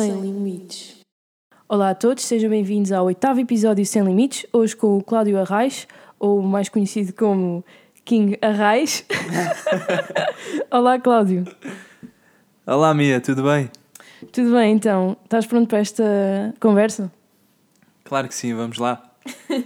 Sem 0.00 0.20
Limites. 0.20 1.00
Olá 1.68 1.90
a 1.90 1.94
todos, 1.94 2.22
sejam 2.22 2.48
bem-vindos 2.48 2.92
ao 2.92 3.06
oitavo 3.06 3.40
episódio 3.40 3.84
Sem 3.84 4.04
Limites, 4.04 4.46
hoje 4.52 4.76
com 4.76 4.96
o 4.96 5.02
Cláudio 5.02 5.40
Arraes, 5.40 5.88
ou 6.20 6.40
mais 6.40 6.68
conhecido 6.68 7.12
como 7.12 7.64
King 8.04 8.38
Arraes. 8.40 9.04
Olá, 10.70 11.00
Cláudio. 11.00 11.44
Olá, 12.64 12.94
Mia, 12.94 13.20
tudo 13.20 13.42
bem? 13.42 13.68
Tudo 14.30 14.52
bem, 14.52 14.72
então? 14.72 15.16
Estás 15.24 15.46
pronto 15.46 15.68
para 15.68 15.80
esta 15.80 16.54
conversa? 16.60 17.10
Claro 18.04 18.28
que 18.28 18.36
sim, 18.36 18.54
vamos 18.54 18.78
lá. 18.78 19.02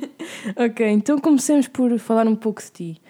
ok, 0.56 0.88
então 0.88 1.18
comecemos 1.18 1.68
por 1.68 1.98
falar 1.98 2.26
um 2.26 2.36
pouco 2.36 2.62
de 2.62 2.70
ti. 2.70 3.02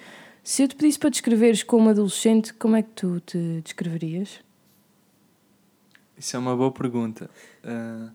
Se 0.42 0.64
eu 0.64 0.66
te 0.66 0.74
pedisse 0.74 0.98
para 0.98 1.10
descreveres 1.10 1.62
como 1.62 1.88
adolescente, 1.88 2.52
como 2.52 2.74
é 2.74 2.82
que 2.82 2.90
tu 2.90 3.20
te 3.20 3.60
descreverias? 3.62 4.40
Isso 6.22 6.36
é 6.36 6.38
uma 6.38 6.56
boa 6.56 6.70
pergunta. 6.70 7.28
Uh, 7.64 8.08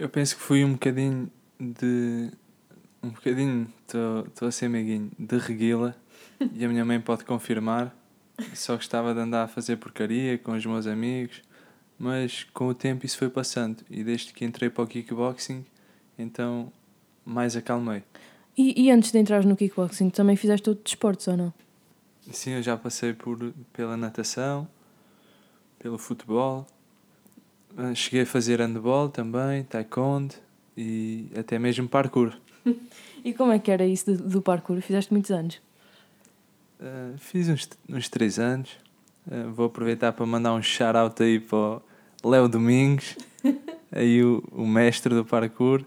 eu 0.00 0.08
penso 0.08 0.34
que 0.34 0.42
fui 0.42 0.64
um 0.64 0.72
bocadinho 0.72 1.30
de. 1.60 2.28
Um 3.00 3.10
bocadinho, 3.10 3.72
estou 3.86 4.48
a 4.48 4.50
ser 4.50 4.68
meiguinho, 4.68 5.08
de 5.16 5.38
reguila, 5.38 5.94
e 6.52 6.64
a 6.64 6.68
minha 6.68 6.84
mãe 6.84 7.00
pode 7.00 7.24
confirmar. 7.24 7.96
Só 8.52 8.74
gostava 8.74 9.14
de 9.14 9.20
andar 9.20 9.44
a 9.44 9.46
fazer 9.46 9.76
porcaria 9.76 10.36
com 10.38 10.50
os 10.50 10.66
meus 10.66 10.88
amigos, 10.88 11.40
mas 11.96 12.42
com 12.52 12.66
o 12.66 12.74
tempo 12.74 13.06
isso 13.06 13.16
foi 13.16 13.30
passando, 13.30 13.84
e 13.88 14.02
desde 14.02 14.32
que 14.32 14.44
entrei 14.44 14.68
para 14.68 14.82
o 14.82 14.86
kickboxing, 14.86 15.64
então 16.18 16.72
mais 17.24 17.54
acalmei. 17.54 18.02
E, 18.56 18.86
e 18.86 18.90
antes 18.90 19.12
de 19.12 19.18
entrar 19.18 19.44
no 19.44 19.54
kickboxing, 19.54 20.10
também 20.10 20.34
fizeste 20.34 20.68
outros 20.68 20.84
desportos 20.84 21.28
ou 21.28 21.36
não? 21.36 21.54
Sim, 22.32 22.54
eu 22.54 22.62
já 22.62 22.76
passei 22.76 23.12
por, 23.12 23.54
pela 23.72 23.96
natação, 23.96 24.66
pelo 25.78 25.96
futebol, 25.96 26.66
cheguei 27.94 28.22
a 28.22 28.26
fazer 28.26 28.60
handball 28.60 29.08
também, 29.08 29.62
taekwondo 29.64 30.34
e 30.76 31.28
até 31.36 31.58
mesmo 31.58 31.88
parkour. 31.88 32.32
e 33.24 33.32
como 33.32 33.52
é 33.52 33.58
que 33.58 33.70
era 33.70 33.86
isso 33.86 34.12
do, 34.12 34.28
do 34.28 34.42
parkour? 34.42 34.80
Fizeste 34.80 35.12
muitos 35.12 35.30
anos? 35.30 35.60
Uh, 36.80 37.18
fiz 37.18 37.48
uns, 37.48 37.68
uns 37.88 38.08
três 38.08 38.38
anos. 38.38 38.70
Uh, 39.26 39.52
vou 39.52 39.66
aproveitar 39.66 40.12
para 40.12 40.24
mandar 40.24 40.54
um 40.54 40.62
shout-out 40.62 41.20
aí 41.22 41.40
para 41.40 41.56
o 41.56 42.28
Léo 42.28 42.48
Domingos, 42.48 43.16
aí 43.90 44.22
o, 44.22 44.42
o 44.52 44.66
mestre 44.66 45.14
do 45.14 45.24
parkour. 45.24 45.84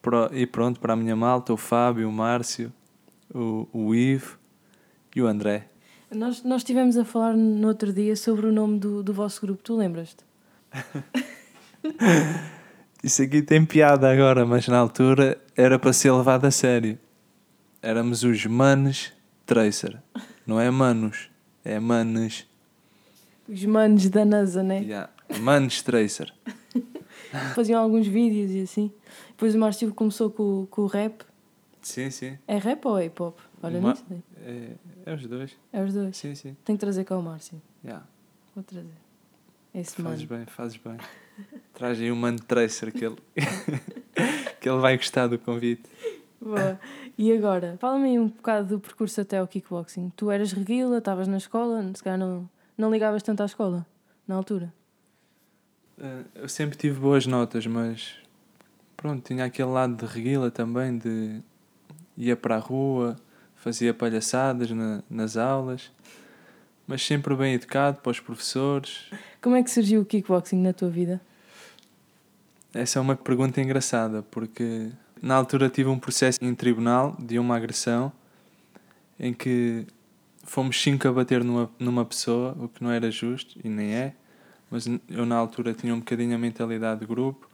Pro, 0.00 0.28
e 0.32 0.46
pronto, 0.46 0.80
para 0.80 0.94
a 0.94 0.96
minha 0.96 1.14
malta, 1.14 1.52
o 1.52 1.56
Fábio, 1.56 2.08
o 2.08 2.12
Márcio, 2.12 2.72
o, 3.32 3.68
o 3.72 3.94
Ivo 3.94 4.38
e 5.14 5.22
o 5.22 5.26
André. 5.26 5.68
Nós, 6.10 6.42
nós 6.42 6.62
estivemos 6.62 6.96
a 6.96 7.04
falar 7.04 7.34
no 7.34 7.68
outro 7.68 7.92
dia 7.92 8.16
sobre 8.16 8.46
o 8.46 8.52
nome 8.52 8.78
do, 8.78 9.02
do 9.02 9.12
vosso 9.12 9.40
grupo, 9.40 9.62
tu 9.62 9.76
lembras-te? 9.76 10.31
Isso 13.02 13.22
aqui 13.22 13.42
tem 13.42 13.64
piada 13.64 14.10
agora, 14.10 14.46
mas 14.46 14.68
na 14.68 14.78
altura 14.78 15.40
era 15.56 15.78
para 15.78 15.92
ser 15.92 16.12
levado 16.12 16.44
a 16.44 16.50
sério. 16.50 16.98
Éramos 17.82 18.22
os 18.22 18.46
Manes 18.46 19.12
Tracer. 19.44 20.00
Não 20.46 20.60
é 20.60 20.70
Manos, 20.70 21.28
é 21.64 21.80
Manes. 21.80 22.46
Os 23.48 23.64
Manes 23.64 24.08
da 24.08 24.24
NASA, 24.24 24.62
né? 24.62 24.82
Yeah. 24.82 25.10
Manes 25.40 25.82
Tracer. 25.82 26.32
Faziam 27.54 27.82
alguns 27.82 28.06
vídeos 28.06 28.50
e 28.52 28.60
assim. 28.60 28.92
Depois 29.30 29.54
o 29.54 29.58
Márcio 29.58 29.92
começou 29.92 30.30
com, 30.30 30.66
com 30.70 30.82
o 30.82 30.86
rap. 30.86 31.24
Sim, 31.80 32.10
sim. 32.10 32.38
É 32.46 32.58
rap 32.58 32.86
ou 32.86 32.98
é 32.98 33.06
hip 33.06 33.20
hop? 33.20 33.38
Olha, 33.62 33.80
Uma... 33.80 33.96
não 34.08 34.22
É, 34.44 34.68
é 35.06 35.14
os 35.14 35.26
dois. 35.26 35.56
É 35.72 35.82
os 35.82 35.92
dois? 35.92 36.16
Sim, 36.16 36.34
sim. 36.36 36.56
Tenho 36.64 36.78
que 36.78 36.80
trazer 36.80 37.04
cá 37.04 37.18
o 37.18 37.22
Márcio. 37.22 37.60
Yeah. 37.84 38.06
Vou 38.54 38.62
trazer. 38.62 38.86
Esse 39.74 40.02
fazes 40.02 40.24
mano. 40.24 40.44
bem, 40.44 40.54
fazes 40.54 40.76
bem. 40.76 40.96
Traz 41.72 41.98
aí 41.98 42.12
um 42.12 42.16
mano 42.16 42.38
tracer 42.40 42.92
que 42.92 43.04
ele, 43.04 43.16
que 44.60 44.68
ele 44.68 44.78
vai 44.78 44.96
gostar 44.96 45.26
do 45.26 45.38
convite. 45.38 45.88
Boa. 46.40 46.78
E 47.16 47.32
agora, 47.32 47.76
fala-me 47.78 48.10
aí 48.10 48.18
um 48.18 48.28
bocado 48.28 48.68
do 48.68 48.80
percurso 48.80 49.20
até 49.20 49.38
ao 49.38 49.46
kickboxing. 49.46 50.12
Tu 50.16 50.30
eras 50.30 50.52
reguila, 50.52 50.98
estavas 50.98 51.28
na 51.28 51.36
escola, 51.36 51.90
se 51.94 52.02
calhar 52.02 52.18
não, 52.18 52.48
não 52.76 52.90
ligavas 52.90 53.22
tanto 53.22 53.42
à 53.42 53.46
escola, 53.46 53.86
na 54.26 54.34
altura? 54.34 54.72
Uh, 55.98 56.24
eu 56.34 56.48
sempre 56.48 56.76
tive 56.76 56.98
boas 56.98 57.26
notas, 57.26 57.66
mas 57.66 58.16
pronto, 58.96 59.22
tinha 59.26 59.44
aquele 59.44 59.68
lado 59.68 59.94
de 59.94 60.12
reguila 60.12 60.50
também, 60.50 60.98
de 60.98 61.40
ia 62.16 62.36
para 62.36 62.56
a 62.56 62.58
rua, 62.58 63.16
fazia 63.54 63.94
palhaçadas 63.94 64.70
na, 64.70 65.02
nas 65.08 65.36
aulas, 65.36 65.92
mas 66.86 67.02
sempre 67.02 67.34
bem 67.34 67.54
educado 67.54 67.98
para 67.98 68.10
os 68.10 68.20
professores. 68.20 69.10
Como 69.40 69.56
é 69.56 69.62
que 69.62 69.70
surgiu 69.70 70.02
o 70.02 70.04
kickboxing 70.04 70.60
na 70.60 70.72
tua 70.72 70.90
vida? 70.90 71.20
Essa 72.74 72.98
é 72.98 73.02
uma 73.02 73.16
pergunta 73.16 73.60
engraçada, 73.60 74.22
porque 74.30 74.90
na 75.20 75.34
altura 75.34 75.68
tive 75.68 75.88
um 75.88 75.98
processo 75.98 76.38
em 76.42 76.54
tribunal 76.54 77.16
de 77.18 77.38
uma 77.38 77.56
agressão 77.56 78.12
em 79.20 79.32
que 79.32 79.86
fomos 80.42 80.80
cinco 80.80 81.06
a 81.06 81.12
bater 81.12 81.44
numa, 81.44 81.70
numa 81.78 82.04
pessoa, 82.04 82.56
o 82.58 82.68
que 82.68 82.82
não 82.82 82.90
era 82.90 83.10
justo 83.10 83.58
e 83.62 83.68
nem 83.68 83.94
é, 83.94 84.14
mas 84.70 84.86
eu 85.08 85.26
na 85.26 85.36
altura 85.36 85.74
tinha 85.74 85.94
um 85.94 85.98
bocadinho 85.98 86.34
a 86.34 86.38
mentalidade 86.38 87.00
de 87.00 87.06
grupo 87.06 87.48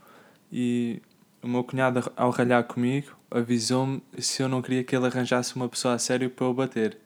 e 0.53 1.03
o 1.43 1.49
meu 1.49 1.62
cunhado, 1.62 2.10
ao 2.16 2.31
ralhar 2.31 2.65
comigo, 2.65 3.16
avisou-me 3.31 4.03
se 4.19 4.43
eu 4.43 4.49
não 4.49 4.62
queria 4.62 4.83
que 4.83 4.95
ele 4.95 5.06
arranjasse 5.06 5.55
uma 5.55 5.69
pessoa 5.69 5.95
a 5.95 5.99
sério 5.99 6.31
para 6.31 6.47
eu 6.47 6.55
bater. 6.55 6.99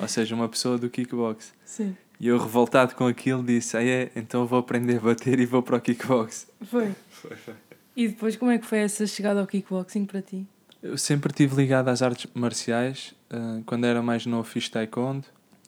Ou 0.00 0.08
seja, 0.08 0.34
uma 0.34 0.48
pessoa 0.48 0.76
do 0.76 0.90
kickbox. 0.90 1.54
Sim. 1.64 1.96
E 2.20 2.26
eu, 2.26 2.38
revoltado 2.38 2.94
com 2.94 3.06
aquilo, 3.06 3.42
disse: 3.42 3.76
Ah, 3.76 3.84
é, 3.84 4.10
então 4.14 4.46
vou 4.46 4.58
aprender 4.58 4.96
a 4.96 5.00
bater 5.00 5.38
e 5.38 5.46
vou 5.46 5.62
para 5.62 5.76
o 5.76 5.80
kickbox. 5.80 6.48
Foi. 6.62 6.94
Foi, 7.10 7.36
foi. 7.36 7.54
E 7.96 8.08
depois, 8.08 8.36
como 8.36 8.50
é 8.50 8.58
que 8.58 8.66
foi 8.66 8.78
essa 8.78 9.06
chegada 9.06 9.40
ao 9.40 9.46
kickboxing 9.46 10.04
para 10.04 10.22
ti? 10.22 10.46
Eu 10.82 10.96
sempre 10.96 11.32
estive 11.32 11.56
ligado 11.56 11.88
às 11.88 12.02
artes 12.02 12.30
marciais. 12.34 13.14
Uh, 13.30 13.62
quando 13.64 13.84
era 13.84 14.02
mais 14.02 14.24
novo, 14.26 14.44
fiz 14.48 14.68
taekwondo. 14.68 15.26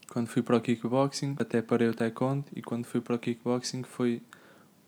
Quando 0.09 0.29
fui 0.29 0.43
para 0.43 0.57
o 0.57 0.61
kickboxing, 0.61 1.37
até 1.39 1.63
parei 1.63 1.89
o 1.89 1.95
taekwondo. 1.95 2.45
E 2.55 2.63
quando 2.63 2.85
fui 2.85 3.01
para 3.01 3.17
o 3.17 3.19
kickboxing, 3.19 3.83
foi 3.83 4.23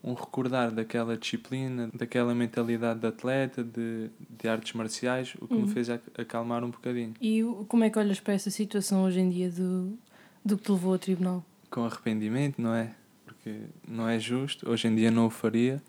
um 0.03 0.15
recordar 0.15 0.71
daquela 0.73 1.17
disciplina, 1.17 1.91
daquela 1.95 2.35
mentalidade 2.35 3.01
de 3.01 3.07
atleta, 3.07 3.63
de, 3.63 4.11
de 4.29 4.49
artes 4.49 4.73
marciais, 4.73 5.35
o 5.41 5.47
que 5.47 5.55
uhum. 5.55 5.63
me 5.63 5.69
fez 5.69 5.89
acalmar 5.91 6.65
um 6.65 6.71
bocadinho. 6.71 7.15
E 7.21 7.43
como 7.69 7.85
é 7.85 7.91
que 7.91 7.99
olhas 7.99 8.19
para 8.19 8.35
essa 8.35 8.51
situação 8.51 9.05
hoje 9.05 9.21
em 9.21 9.31
dia 9.31 9.51
do, 9.51 9.97
do 10.45 10.59
que 10.59 10.65
te 10.65 10.73
levou 10.73 10.93
ao 10.93 10.99
tribunal? 10.99 11.45
com 11.73 11.85
arrependimento, 11.85 12.61
não 12.61 12.75
é? 12.75 12.91
Porque 13.25 13.63
não 13.89 14.09
é 14.09 14.21
justo. 14.21 14.71
Hoje 14.71 14.87
em 14.87 14.95
dia 14.95 15.11
não 15.11 15.27
o 15.27 15.31
faria, 15.31 15.83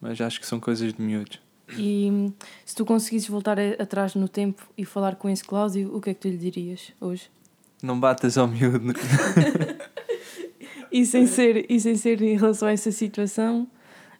mas 0.00 0.18
acho 0.20 0.40
que 0.40 0.46
são 0.46 0.58
coisas 0.60 0.94
de 0.94 1.02
miúdos. 1.02 1.40
E 1.76 2.32
se 2.64 2.76
tu 2.76 2.86
conseguisses 2.86 3.28
voltar 3.28 3.58
atrás 3.58 4.14
no 4.14 4.28
tempo 4.28 4.62
e 4.78 4.84
falar 4.84 5.16
com 5.16 5.28
esse 5.28 5.42
Cláudio, 5.42 5.94
o 5.94 6.00
que 6.00 6.10
é 6.10 6.14
que 6.14 6.20
tu 6.20 6.28
lhe 6.28 6.36
dirias 6.36 6.92
hoje? 7.00 7.28
Não 7.82 7.98
batas 7.98 8.38
ao 8.38 8.46
miúdo. 8.46 8.94
e, 11.00 11.06
sem 11.06 11.26
ser, 11.26 11.70
e 11.70 11.78
sem 11.78 11.94
ser 11.94 12.22
em 12.22 12.36
relação 12.36 12.68
a 12.68 12.72
essa 12.72 12.90
situação, 12.90 13.68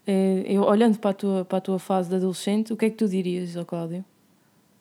é, 0.07 0.45
eu, 0.47 0.63
olhando 0.63 0.99
para 0.99 1.11
a, 1.11 1.15
tua, 1.15 1.45
para 1.45 1.59
a 1.59 1.61
tua 1.61 1.79
fase 1.79 2.11
de 2.11 2.17
adolescente, 2.17 2.73
o 2.73 2.77
que 2.77 2.85
é 2.85 2.91
que 2.91 2.97
tu 2.97 3.09
dirias 3.09 3.57
ao 3.57 3.65
Cláudio? 3.65 4.05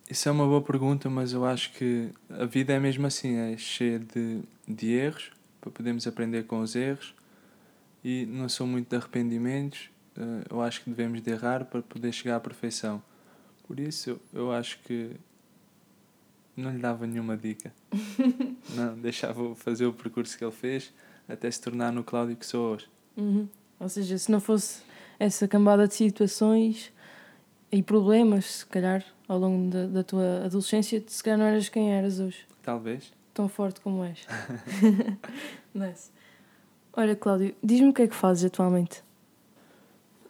Isso 0.09 0.27
é 0.27 0.31
uma 0.31 0.45
boa 0.45 0.61
pergunta, 0.61 1.09
mas 1.09 1.31
eu 1.33 1.45
acho 1.45 1.71
que 1.73 2.09
a 2.29 2.45
vida 2.45 2.73
é 2.73 2.79
mesmo 2.79 3.07
assim, 3.07 3.35
é 3.37 3.57
cheia 3.57 3.97
de, 3.97 4.41
de 4.67 4.91
erros 4.91 5.31
para 5.61 5.71
podermos 5.71 6.05
aprender 6.05 6.43
com 6.43 6.59
os 6.59 6.75
erros 6.75 7.15
e 8.03 8.27
não 8.27 8.47
sou 8.49 8.67
muito 8.67 8.89
de 8.89 8.95
arrependimentos. 8.97 9.89
Eh, 10.15 10.43
eu 10.51 10.61
acho 10.61 10.83
que 10.83 10.89
devemos 10.91 11.21
de 11.21 11.31
errar 11.31 11.65
para 11.65 11.81
poder 11.81 12.11
chegar 12.11 12.35
à 12.35 12.39
perfeição. 12.39 13.01
Por 13.67 13.79
isso, 13.79 14.11
eu, 14.11 14.21
eu 14.31 14.51
acho 14.51 14.77
que 14.83 15.11
não 16.55 16.71
lhe 16.71 16.77
dava 16.77 17.07
nenhuma 17.07 17.35
dica. 17.35 17.73
não, 18.75 18.95
deixava 18.95 19.55
fazer 19.55 19.87
o 19.87 19.93
percurso 19.93 20.37
que 20.37 20.43
ele 20.43 20.51
fez 20.51 20.93
até 21.27 21.49
se 21.49 21.61
tornar 21.61 21.91
no 21.91 22.03
Cláudio 22.03 22.35
que 22.35 22.45
sou 22.45 22.73
hoje. 22.73 22.87
Uhum. 23.17 23.47
Ou 23.79 23.89
seja, 23.89 24.17
se 24.17 24.31
não 24.31 24.39
fosse 24.39 24.81
essa 25.19 25.47
cambada 25.47 25.87
de 25.87 25.93
situações 25.93 26.91
e 27.71 27.81
problemas, 27.81 28.45
se 28.45 28.65
calhar, 28.65 29.03
ao 29.27 29.37
longo 29.37 29.69
da, 29.71 29.87
da 29.87 30.03
tua 30.03 30.45
adolescência, 30.45 31.03
se 31.05 31.23
calhar 31.23 31.39
não 31.39 31.45
eras 31.45 31.69
quem 31.69 31.93
eras 31.93 32.19
hoje. 32.19 32.45
Talvez 32.61 33.13
tão 33.35 33.49
forte 33.49 33.81
como 33.81 34.03
és. 34.03 34.25
nice. 35.75 36.09
Olha, 36.93 37.15
Cláudio, 37.15 37.53
diz-me 37.61 37.89
o 37.89 37.93
que 37.93 38.03
é 38.03 38.07
que 38.07 38.15
fazes 38.15 38.45
atualmente. 38.45 39.03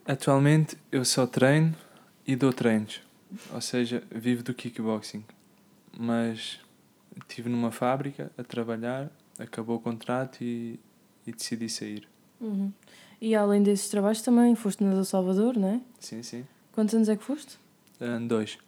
Atualmente 0.04 0.76
eu 0.90 1.04
só 1.04 1.26
treino 1.26 1.74
e 2.26 2.34
dou 2.34 2.52
treinos, 2.52 3.00
ou 3.54 3.60
seja, 3.60 4.02
vivo 4.10 4.42
do 4.42 4.52
kickboxing. 4.52 5.24
Mas 5.96 6.60
estive 7.16 7.48
numa 7.48 7.70
fábrica 7.70 8.30
a 8.36 8.42
trabalhar, 8.42 9.08
acabou 9.38 9.76
o 9.76 9.80
contrato 9.80 10.42
e, 10.42 10.78
e 11.26 11.32
decidi 11.32 11.68
sair. 11.68 12.08
Uhum. 12.40 12.72
E 13.20 13.34
além 13.34 13.62
desses 13.62 13.88
trabalhos 13.88 14.22
também 14.22 14.54
foste 14.54 14.84
na 14.84 15.04
Salvador, 15.04 15.56
não 15.56 15.68
é? 15.68 15.80
Sim, 15.98 16.22
sim. 16.22 16.46
Quantos 16.72 16.94
anos 16.94 17.08
é 17.08 17.16
que 17.16 17.24
foste? 17.24 17.58
Um, 18.00 18.26
dois. 18.26 18.58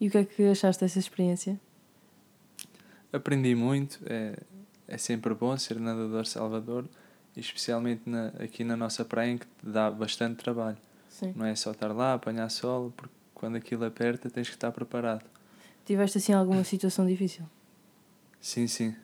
E 0.00 0.06
o 0.06 0.10
que 0.10 0.18
é 0.18 0.24
que 0.24 0.42
achaste 0.44 0.84
dessa 0.84 0.98
experiência? 0.98 1.60
aprendi 3.10 3.54
muito, 3.54 3.98
é, 4.04 4.38
é 4.86 4.98
sempre 4.98 5.34
bom 5.34 5.56
ser 5.56 5.80
nadador 5.80 6.26
Salvador 6.26 6.84
especialmente 7.40 8.02
na, 8.06 8.28
aqui 8.40 8.64
na 8.64 8.76
nossa 8.76 9.04
praia 9.04 9.30
em 9.30 9.38
que 9.38 9.46
te 9.46 9.66
dá 9.66 9.90
bastante 9.90 10.36
trabalho. 10.36 10.76
Sim. 11.08 11.32
Não 11.36 11.46
é 11.46 11.54
só 11.54 11.70
estar 11.70 11.92
lá, 11.92 12.14
apanhar 12.14 12.48
sol, 12.50 12.92
porque 12.96 13.14
quando 13.34 13.56
aquilo 13.56 13.84
aperta 13.84 14.28
tens 14.28 14.48
que 14.48 14.54
estar 14.54 14.72
preparado. 14.72 15.24
Tiveste 15.84 16.18
assim 16.18 16.32
alguma 16.32 16.64
situação 16.64 17.06
difícil? 17.06 17.44
Sim, 18.40 18.66
sim. 18.66 18.94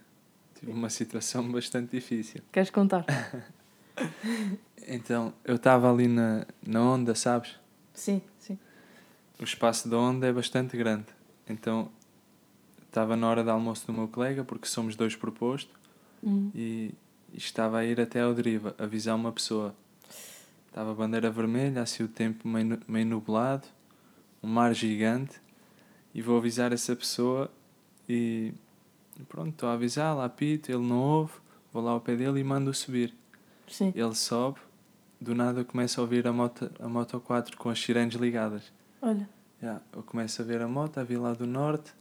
Tive 0.65 0.73
uma 0.73 0.89
situação 0.89 1.47
bastante 1.53 1.91
difícil. 1.91 2.41
Queres 2.51 2.71
contar? 2.71 3.05
Então, 4.87 5.33
eu 5.45 5.55
estava 5.57 5.91
ali 5.91 6.07
na, 6.09 6.45
na 6.67 6.83
onda, 6.83 7.15
sabes? 7.15 7.55
sim, 7.95 8.21
sim. 8.39 8.59
O 9.41 9.45
espaço 9.45 9.89
da 9.89 9.97
onda 9.97 10.27
é 10.27 10.33
bastante 10.33 10.77
grande. 10.77 11.07
Então, 11.49 11.89
estava 12.87 13.17
na 13.17 13.27
hora 13.29 13.43
de 13.43 13.49
almoço 13.51 13.87
do 13.87 13.93
meu 13.93 14.09
colega, 14.09 14.45
porque 14.45 14.67
somos 14.67 14.95
dois 14.97 15.15
por 15.17 15.31
posto, 15.31 15.71
Hum. 16.23 16.51
e, 16.55 16.93
e 17.33 17.39
estava 17.39 17.79
a 17.79 17.85
ir 17.85 18.01
até 18.01 18.21
ao 18.23 18.35
deriva, 18.35 18.75
avisar 18.79 19.15
uma 19.17 19.33
pessoa. 19.33 19.75
Estava 20.69 20.91
a 20.91 20.95
bandeira 20.95 21.31
vermelha, 21.31 21.81
assim 21.83 22.03
o 22.03 22.09
tempo 22.09 22.47
meio, 22.49 22.79
meio 22.89 23.07
nublado, 23.07 23.67
um 24.43 24.49
mar 24.49 24.75
gigante, 24.75 25.41
e 26.15 26.21
vou 26.21 26.37
avisar 26.37 26.73
essa 26.73 26.95
pessoa 26.97 27.51
e 28.09 28.53
pronto, 29.23 29.51
estou 29.51 29.69
a 29.69 29.75
avisar, 29.75 30.17
lá 30.17 30.25
apito, 30.25 30.71
ele 30.71 30.87
não 30.87 30.99
ouve, 30.99 31.33
vou 31.73 31.83
lá 31.83 31.93
ao 31.93 32.01
pé 32.01 32.17
dele 32.17 32.41
e 32.41 32.45
mando-o 32.45 32.75
subir. 32.75 33.15
Sim. 33.69 33.93
Ele 33.95 34.15
sobe, 34.15 34.59
do 35.21 35.35
nada 35.35 35.61
eu 35.61 35.65
começo 35.65 36.01
a 36.01 36.03
ouvir 36.03 36.27
a 36.27 36.33
moto, 36.33 36.71
a 36.79 36.89
moto 36.89 37.19
4 37.21 37.57
com 37.57 37.71
as 37.71 37.81
sirenes 37.81 38.15
ligadas. 38.15 38.73
Olha. 39.01 39.29
Já, 39.63 39.81
eu 39.93 40.03
começo 40.03 40.43
a 40.43 40.45
ver 40.45 40.61
a 40.61 40.69
moto, 40.69 40.99
a 40.99 41.05
vir 41.05 41.17
lá 41.17 41.33
do 41.33 41.47
norte, 41.47 41.93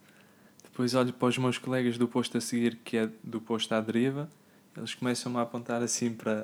depois 0.63 0.95
olho 0.95 1.13
para 1.13 1.27
os 1.27 1.37
meus 1.37 1.57
colegas 1.57 1.97
do 1.97 2.07
posto 2.07 2.37
a 2.37 2.41
seguir, 2.41 2.77
que 2.77 2.97
é 2.97 3.09
do 3.23 3.39
posto 3.39 3.73
à 3.73 3.79
deriva, 3.79 4.29
eles 4.75 4.95
começam-me 4.95 5.37
a 5.37 5.41
apontar 5.41 5.81
assim 5.81 6.11
para, 6.11 6.43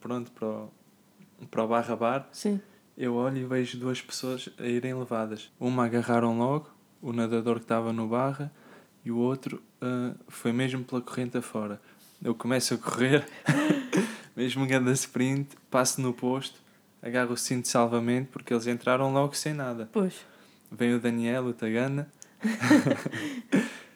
pronto, 0.00 0.32
para 0.32 0.48
o, 0.48 0.70
para 1.50 1.64
o 1.64 1.68
barra 1.68 1.94
bar, 1.94 2.28
Sim. 2.32 2.60
eu 2.96 3.14
olho 3.14 3.38
e 3.38 3.44
vejo 3.44 3.78
duas 3.78 4.00
pessoas 4.00 4.48
a 4.58 4.66
irem 4.66 4.94
levadas. 4.94 5.50
Uma 5.60 5.84
agarraram 5.84 6.38
logo, 6.38 6.70
o 7.00 7.12
nadador 7.12 7.56
que 7.56 7.64
estava 7.64 7.92
no 7.92 8.08
barra, 8.08 8.50
e 9.04 9.10
o 9.10 9.16
outro 9.16 9.62
ah, 9.80 10.12
foi 10.28 10.52
mesmo 10.52 10.84
pela 10.84 11.00
corrente 11.00 11.36
afora. 11.36 11.80
Eu 12.22 12.34
começo 12.34 12.74
a 12.74 12.78
correr, 12.78 13.26
mesmo 14.36 14.66
grande 14.66 14.92
sprint, 14.92 15.56
passo 15.70 16.00
no 16.00 16.12
posto, 16.12 16.60
agarro 17.02 17.32
o 17.32 17.36
cinto 17.36 17.62
de 17.62 17.68
salvamento, 17.68 18.28
porque 18.32 18.52
eles 18.52 18.66
entraram 18.66 19.12
logo 19.12 19.34
sem 19.34 19.52
nada. 19.52 19.88
Pois. 19.92 20.14
Vem 20.70 20.94
o 20.94 21.00
Daniel, 21.00 21.46
o 21.46 21.52
Tagana, 21.52 22.10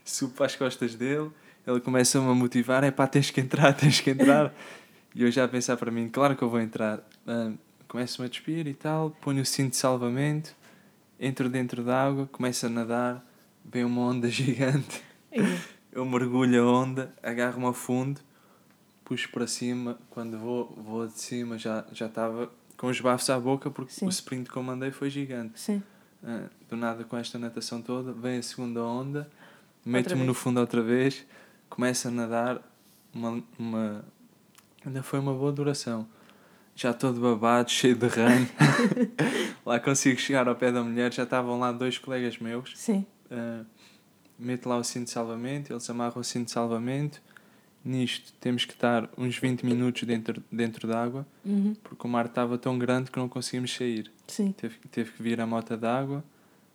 subo 0.05 0.35
para 0.35 0.47
as 0.47 0.57
costas 0.57 0.95
dele, 0.95 1.31
ele 1.67 1.81
começa-me 1.81 2.29
a 2.31 2.35
motivar, 2.35 2.85
é 2.85 2.91
pá, 2.91 3.07
tens 3.07 3.31
que 3.31 3.41
entrar, 3.41 3.73
tens 3.75 4.01
que 4.01 4.11
entrar. 4.11 4.53
E 5.15 5.23
eu 5.23 5.31
já 5.31 5.45
a 5.45 5.49
pensar 5.49 5.77
para 5.77 5.91
mim, 5.91 6.09
claro 6.09 6.37
que 6.37 6.43
eu 6.43 6.51
vou 6.51 6.61
entrar. 6.61 7.01
Ah, 7.27 7.53
Começo-me 7.89 8.27
a 8.27 8.29
despir 8.29 8.67
e 8.67 8.75
tal, 8.75 9.11
ponho 9.23 9.43
o 9.43 9.47
cinto 9.47 9.71
de 9.71 9.77
salvamento, 9.77 10.55
entro 11.21 11.49
dentro 11.49 11.85
da 11.85 12.05
água, 12.05 12.29
começo 12.33 12.67
a 12.67 12.69
nadar, 12.69 13.25
vem 13.71 13.85
uma 13.85 14.03
onda 14.03 14.29
gigante, 14.31 15.03
eu 15.93 16.05
mergulho 16.05 16.63
a 16.63 16.73
onda, 16.73 17.15
agarro-me 17.23 17.67
ao 17.67 17.73
fundo, 17.73 18.21
puxo 19.05 19.31
para 19.31 19.47
cima, 19.47 19.99
quando 20.11 20.39
vou, 20.39 20.75
vou 20.77 21.07
de 21.07 21.19
cima 21.19 21.59
já 21.59 21.85
já 21.93 22.07
estava 22.07 22.51
com 22.77 22.89
os 22.89 23.01
bafos 23.01 23.31
à 23.31 23.39
boca 23.39 23.71
porque 23.71 23.93
Sim. 23.93 24.07
o 24.07 24.09
sprint 24.09 24.51
que 24.51 24.57
eu 24.57 24.63
mandei 24.63 24.91
foi 24.91 25.09
gigante. 25.09 25.59
Sim. 25.59 25.83
Ah, 26.23 26.49
do 26.69 26.77
nada 26.77 27.05
com 27.05 27.17
esta 27.17 27.39
natação 27.39 27.81
toda, 27.81 28.13
vem 28.13 28.39
a 28.39 28.43
segunda 28.43 28.83
onda, 28.83 29.31
meto-me 29.85 30.25
no 30.25 30.35
fundo 30.35 30.61
outra 30.61 30.83
vez, 30.83 31.25
começo 31.69 32.09
a 32.09 32.11
nadar, 32.11 32.61
uma, 33.15 33.43
uma... 33.59 34.05
ainda 34.85 35.03
foi 35.03 35.19
uma 35.19 35.33
boa 35.33 35.53
duração. 35.53 36.07
Já 36.75 36.93
todo 36.93 37.21
babado, 37.21 37.71
cheio 37.73 37.97
de 37.97 38.07
ranho. 38.07 38.49
lá 39.65 39.81
consigo 39.81 40.21
chegar 40.21 40.47
ao 40.47 40.55
pé 40.55 40.71
da 40.71 40.83
mulher, 40.83 41.13
já 41.13 41.23
estavam 41.23 41.59
lá 41.59 41.73
dois 41.73 41.97
colegas 41.97 42.39
meus. 42.39 42.73
Sim. 42.77 43.07
Ah, 43.31 43.65
meto 44.39 44.69
lá 44.69 44.77
o 44.77 44.85
cinto 44.85 45.05
de 45.05 45.11
salvamento, 45.11 45.73
eles 45.73 45.89
amarram 45.91 46.21
o 46.21 46.25
cinto 46.25 46.47
de 46.47 46.51
salvamento. 46.53 47.21
Nisto 47.85 48.33
temos 48.41 48.65
que 48.65 48.73
estar 48.73 49.09
uns 49.17 49.39
20 49.39 49.65
minutos 49.65 50.03
dentro, 50.03 50.43
dentro 50.51 50.89
d'água, 50.89 51.25
Uhum. 51.45 51.75
porque 51.85 52.05
o 52.07 52.11
mar 52.11 52.27
estava 52.27 52.59
tão 52.59 52.77
grande 52.79 53.11
que 53.13 53.19
não 53.19 53.29
conseguimos 53.29 53.73
sair. 53.73 54.11
Sim. 54.27 54.51
Teve, 54.53 54.77
teve 54.91 55.13
que 55.13 55.23
vir 55.23 55.41
a 55.41 55.47
mota 55.47 55.77
d'água, 55.77 56.25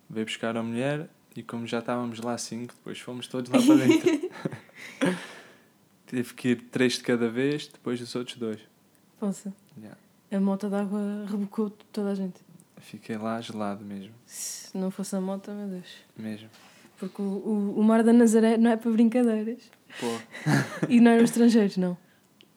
veio 0.10 0.26
buscar 0.26 0.56
a 0.56 0.64
mulher 0.64 1.10
e 1.36 1.44
como 1.44 1.68
já 1.68 1.80
estávamos 1.80 2.20
lá 2.22 2.38
cinco, 2.38 2.74
depois 2.76 2.98
fomos 3.00 3.28
todos 3.28 3.52
lá 3.52 3.60
para 3.62 3.76
dentro. 3.76 4.30
Teve 6.08 6.34
que 6.34 6.50
ir 6.50 6.62
três 6.72 6.94
de 6.94 7.04
cada 7.04 7.30
vez, 7.30 7.68
depois 7.68 8.00
dos 8.00 8.14
outros 8.16 8.38
dois. 8.38 8.60
Poça. 9.20 9.54
Já. 9.82 10.38
A 10.38 10.40
moto 10.42 10.70
d'água 10.70 11.26
rebocou 11.30 11.70
toda 11.92 12.12
a 12.12 12.16
gente. 12.16 12.36
Fiquei 12.82 13.18
lá 13.18 13.40
gelado 13.40 13.86
mesmo, 13.86 14.12
Se 14.26 14.76
não 14.78 14.92
fosse 14.92 15.16
a 15.16 15.22
moto, 15.22 15.52
meu 15.52 15.68
Deus. 15.68 15.88
mesmo. 16.18 16.50
Porque 17.00 17.22
o, 17.22 17.26
o, 17.26 17.80
o 17.80 17.84
mar 17.84 18.04
da 18.04 18.12
Nazaré 18.14 18.58
não 18.58 18.72
é 18.72 18.78
para 18.78 18.92
brincadeiras. 18.92 19.60
Pô. 20.00 20.08
E 20.88 21.00
não 21.00 21.12
eram 21.12 21.24
estrangeiros, 21.24 21.78
não. 21.78 21.98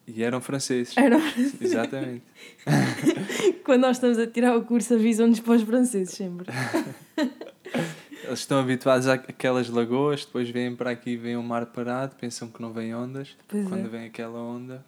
E 0.07 0.23
eram 0.23 0.41
franceses. 0.41 0.95
Eram... 0.97 1.19
Exatamente. 1.61 2.23
Quando 3.65 3.81
nós 3.83 3.97
estamos 3.97 4.19
a 4.19 4.27
tirar 4.27 4.57
o 4.57 4.65
curso, 4.65 4.95
avisam-nos 4.95 5.41
para 5.41 5.55
os 5.55 5.63
franceses 5.63 6.15
sempre. 6.15 6.47
Eles 8.25 8.39
estão 8.39 8.59
habituados 8.59 9.07
àquelas 9.07 9.69
lagoas, 9.69 10.25
depois 10.25 10.49
vêm 10.49 10.75
para 10.75 10.91
aqui 10.91 11.11
e 11.11 11.17
veem 11.17 11.37
o 11.37 11.43
mar 11.43 11.67
parado, 11.67 12.17
pensam 12.17 12.49
que 12.49 12.61
não 12.61 12.73
vem 12.73 12.95
ondas. 12.95 13.37
Pois 13.49 13.69
Quando 13.69 13.87
é. 13.87 13.89
vem 13.89 14.07
aquela 14.07 14.41
onda, 14.41 14.85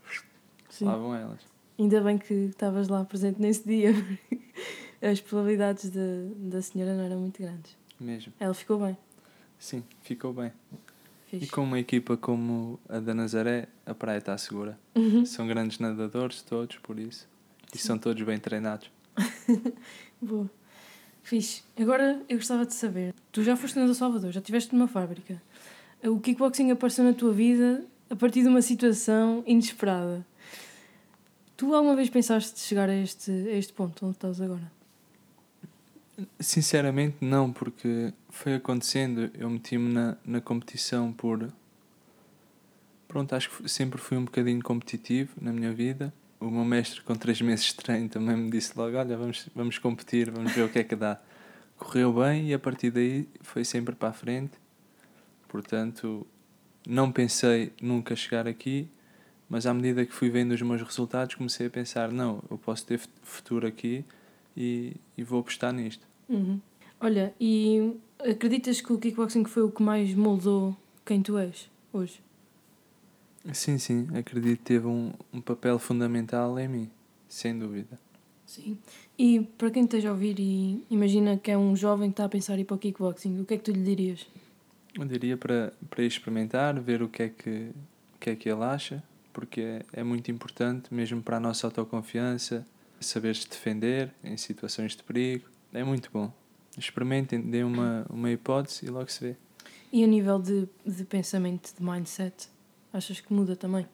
Sim. 0.70 0.86
lá 0.86 0.96
vão 0.96 1.14
elas. 1.14 1.40
Ainda 1.78 2.00
bem 2.00 2.16
que 2.16 2.32
estavas 2.32 2.88
lá 2.88 3.04
presente 3.04 3.40
nesse 3.40 3.66
dia. 3.66 3.94
As 5.00 5.20
probabilidades 5.20 5.90
de, 5.90 6.28
da 6.36 6.62
senhora 6.62 6.94
não 6.94 7.04
eram 7.04 7.20
muito 7.20 7.40
grandes. 7.40 7.76
Mesmo. 7.98 8.32
Ela 8.38 8.54
ficou 8.54 8.78
bem. 8.78 8.96
Sim, 9.58 9.82
ficou 10.02 10.32
bem. 10.32 10.52
E 11.32 11.40
Fixe. 11.40 11.52
com 11.52 11.62
uma 11.62 11.78
equipa 11.78 12.16
como 12.16 12.78
a 12.88 12.98
da 13.00 13.14
Nazaré, 13.14 13.68
a 13.84 13.94
praia 13.94 14.18
está 14.18 14.36
segura. 14.38 14.78
Uhum. 14.94 15.24
São 15.26 15.46
grandes 15.46 15.78
nadadores 15.78 16.42
todos, 16.42 16.76
por 16.78 16.98
isso. 16.98 17.28
E 17.74 17.78
são 17.78 17.98
todos 17.98 18.22
bem 18.22 18.38
treinados. 18.38 18.90
Boa. 20.20 20.48
Fixe. 21.22 21.62
Agora 21.76 22.22
eu 22.28 22.36
gostava 22.36 22.64
de 22.64 22.74
saber. 22.74 23.14
Tu 23.32 23.42
já 23.42 23.56
foste 23.56 23.78
no 23.78 23.94
Salvador, 23.94 24.30
já 24.30 24.40
estiveste 24.40 24.74
numa 24.74 24.86
fábrica. 24.86 25.42
O 26.04 26.20
kickboxing 26.20 26.70
apareceu 26.70 27.04
na 27.04 27.12
tua 27.12 27.32
vida 27.32 27.84
a 28.08 28.14
partir 28.14 28.42
de 28.42 28.48
uma 28.48 28.62
situação 28.62 29.42
inesperada. 29.46 30.24
Tu 31.56 31.74
alguma 31.74 31.96
vez 31.96 32.08
pensaste 32.10 32.54
de 32.54 32.60
chegar 32.60 32.88
a 32.88 32.94
este, 32.94 33.30
a 33.30 33.56
este 33.56 33.72
ponto 33.72 34.06
onde 34.06 34.16
estás 34.16 34.40
agora? 34.40 34.70
Sinceramente, 36.40 37.16
não, 37.20 37.52
porque 37.52 38.12
foi 38.30 38.54
acontecendo. 38.54 39.30
Eu 39.34 39.50
meti-me 39.50 39.92
na, 39.92 40.16
na 40.24 40.40
competição 40.40 41.12
por. 41.12 41.52
Pronto, 43.06 43.34
acho 43.34 43.50
que 43.50 43.68
sempre 43.68 44.00
fui 44.00 44.16
um 44.16 44.24
bocadinho 44.24 44.62
competitivo 44.62 45.34
na 45.40 45.52
minha 45.52 45.72
vida. 45.72 46.12
O 46.40 46.50
meu 46.50 46.64
mestre, 46.64 47.02
com 47.02 47.14
três 47.14 47.40
meses 47.40 47.66
de 47.66 47.76
treino, 47.76 48.08
também 48.08 48.36
me 48.36 48.50
disse 48.50 48.72
logo: 48.76 48.96
Olha, 48.96 49.16
vamos, 49.16 49.48
vamos 49.54 49.78
competir, 49.78 50.30
vamos 50.30 50.52
ver 50.52 50.62
o 50.62 50.68
que 50.70 50.78
é 50.78 50.84
que 50.84 50.96
dá. 50.96 51.20
Correu 51.76 52.12
bem 52.12 52.48
e 52.48 52.54
a 52.54 52.58
partir 52.58 52.90
daí 52.90 53.28
foi 53.42 53.64
sempre 53.64 53.94
para 53.94 54.08
a 54.08 54.12
frente. 54.12 54.52
Portanto, 55.48 56.26
não 56.88 57.12
pensei 57.12 57.72
nunca 57.80 58.16
chegar 58.16 58.48
aqui, 58.48 58.88
mas 59.48 59.66
à 59.66 59.74
medida 59.74 60.06
que 60.06 60.12
fui 60.12 60.30
vendo 60.30 60.52
os 60.52 60.62
meus 60.62 60.80
resultados, 60.80 61.34
comecei 61.34 61.66
a 61.66 61.70
pensar: 61.70 62.10
Não, 62.10 62.42
eu 62.50 62.56
posso 62.56 62.86
ter 62.86 63.00
futuro 63.22 63.66
aqui 63.66 64.02
e, 64.56 64.96
e 65.16 65.22
vou 65.22 65.40
apostar 65.40 65.72
nisto. 65.72 66.06
Uhum. 66.28 66.60
Olha, 67.00 67.34
e 67.40 67.94
acreditas 68.18 68.80
que 68.80 68.92
o 68.92 68.98
kickboxing 68.98 69.44
foi 69.44 69.62
o 69.62 69.70
que 69.70 69.82
mais 69.82 70.14
moldou 70.14 70.76
quem 71.04 71.22
tu 71.22 71.36
és 71.38 71.70
hoje? 71.92 72.20
Sim, 73.52 73.78
sim, 73.78 74.08
acredito 74.16 74.58
que 74.58 74.64
teve 74.64 74.86
um, 74.86 75.12
um 75.32 75.40
papel 75.40 75.78
fundamental 75.78 76.58
em 76.58 76.66
mim, 76.66 76.90
sem 77.28 77.56
dúvida. 77.56 77.98
Sim. 78.44 78.78
E 79.18 79.40
para 79.58 79.70
quem 79.70 79.84
esteja 79.84 80.08
a 80.08 80.12
ouvir 80.12 80.38
e 80.38 80.84
imagina 80.90 81.36
que 81.36 81.50
é 81.50 81.58
um 81.58 81.76
jovem 81.76 82.10
que 82.10 82.14
está 82.14 82.24
a 82.24 82.28
pensar 82.28 82.56
em 82.56 82.62
ir 82.62 82.64
para 82.64 82.76
o 82.76 82.78
kickboxing, 82.78 83.40
o 83.40 83.44
que 83.44 83.54
é 83.54 83.56
que 83.56 83.64
tu 83.64 83.72
lhe 83.72 83.82
dirias? 83.82 84.26
Eu 84.94 85.04
diria 85.04 85.36
para, 85.36 85.72
para 85.90 86.02
experimentar, 86.02 86.80
ver 86.80 87.02
o 87.02 87.08
que 87.08 87.24
é 87.24 87.28
que, 87.28 87.70
o 88.14 88.18
que, 88.18 88.30
é 88.30 88.36
que 88.36 88.48
ele 88.48 88.62
acha, 88.62 89.02
porque 89.32 89.60
é, 89.60 89.82
é 89.92 90.02
muito 90.02 90.30
importante, 90.30 90.92
mesmo 90.92 91.22
para 91.22 91.36
a 91.36 91.40
nossa 91.40 91.66
autoconfiança, 91.66 92.66
saber-se 93.00 93.48
defender 93.48 94.12
em 94.24 94.36
situações 94.36 94.96
de 94.96 95.02
perigo. 95.02 95.48
É 95.72 95.82
muito 95.84 96.10
bom. 96.12 96.32
Experimentem, 96.78 97.40
deem 97.40 97.64
uma, 97.64 98.06
uma 98.10 98.30
hipótese 98.30 98.86
e 98.86 98.88
logo 98.90 99.10
se 99.10 99.20
vê. 99.28 99.36
E 99.92 100.04
a 100.04 100.06
nível 100.06 100.38
de, 100.38 100.68
de 100.84 101.04
pensamento, 101.04 101.74
de 101.76 101.82
mindset, 101.82 102.48
achas 102.92 103.20
que 103.20 103.32
muda 103.32 103.56
também? 103.56 103.86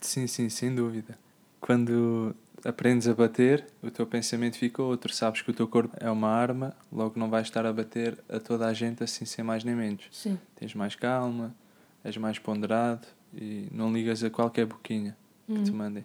Sim, 0.00 0.26
sim, 0.26 0.48
sem 0.48 0.74
dúvida. 0.74 1.16
Quando 1.60 2.34
aprendes 2.64 3.06
a 3.06 3.14
bater, 3.14 3.64
o 3.82 3.90
teu 3.90 4.06
pensamento 4.06 4.56
fica 4.56 4.82
outro. 4.82 5.12
Sabes 5.12 5.42
que 5.42 5.50
o 5.50 5.54
teu 5.54 5.68
corpo 5.68 5.94
é 6.00 6.10
uma 6.10 6.28
arma, 6.28 6.74
logo 6.92 7.18
não 7.18 7.30
vais 7.30 7.46
estar 7.46 7.64
a 7.64 7.72
bater 7.72 8.18
a 8.28 8.40
toda 8.40 8.66
a 8.66 8.72
gente 8.72 9.04
assim 9.04 9.24
sem 9.24 9.44
mais 9.44 9.62
nem 9.62 9.74
menos. 9.74 10.04
Sim. 10.10 10.38
Tens 10.56 10.74
mais 10.74 10.94
calma, 10.96 11.54
és 12.02 12.16
mais 12.16 12.38
ponderado 12.38 13.06
e 13.34 13.68
não 13.70 13.92
ligas 13.92 14.22
a 14.24 14.30
qualquer 14.30 14.66
boquinha 14.66 15.16
que 15.46 15.62
te 15.62 15.70
Uhum. 15.70 15.76
mandem. 15.76 16.04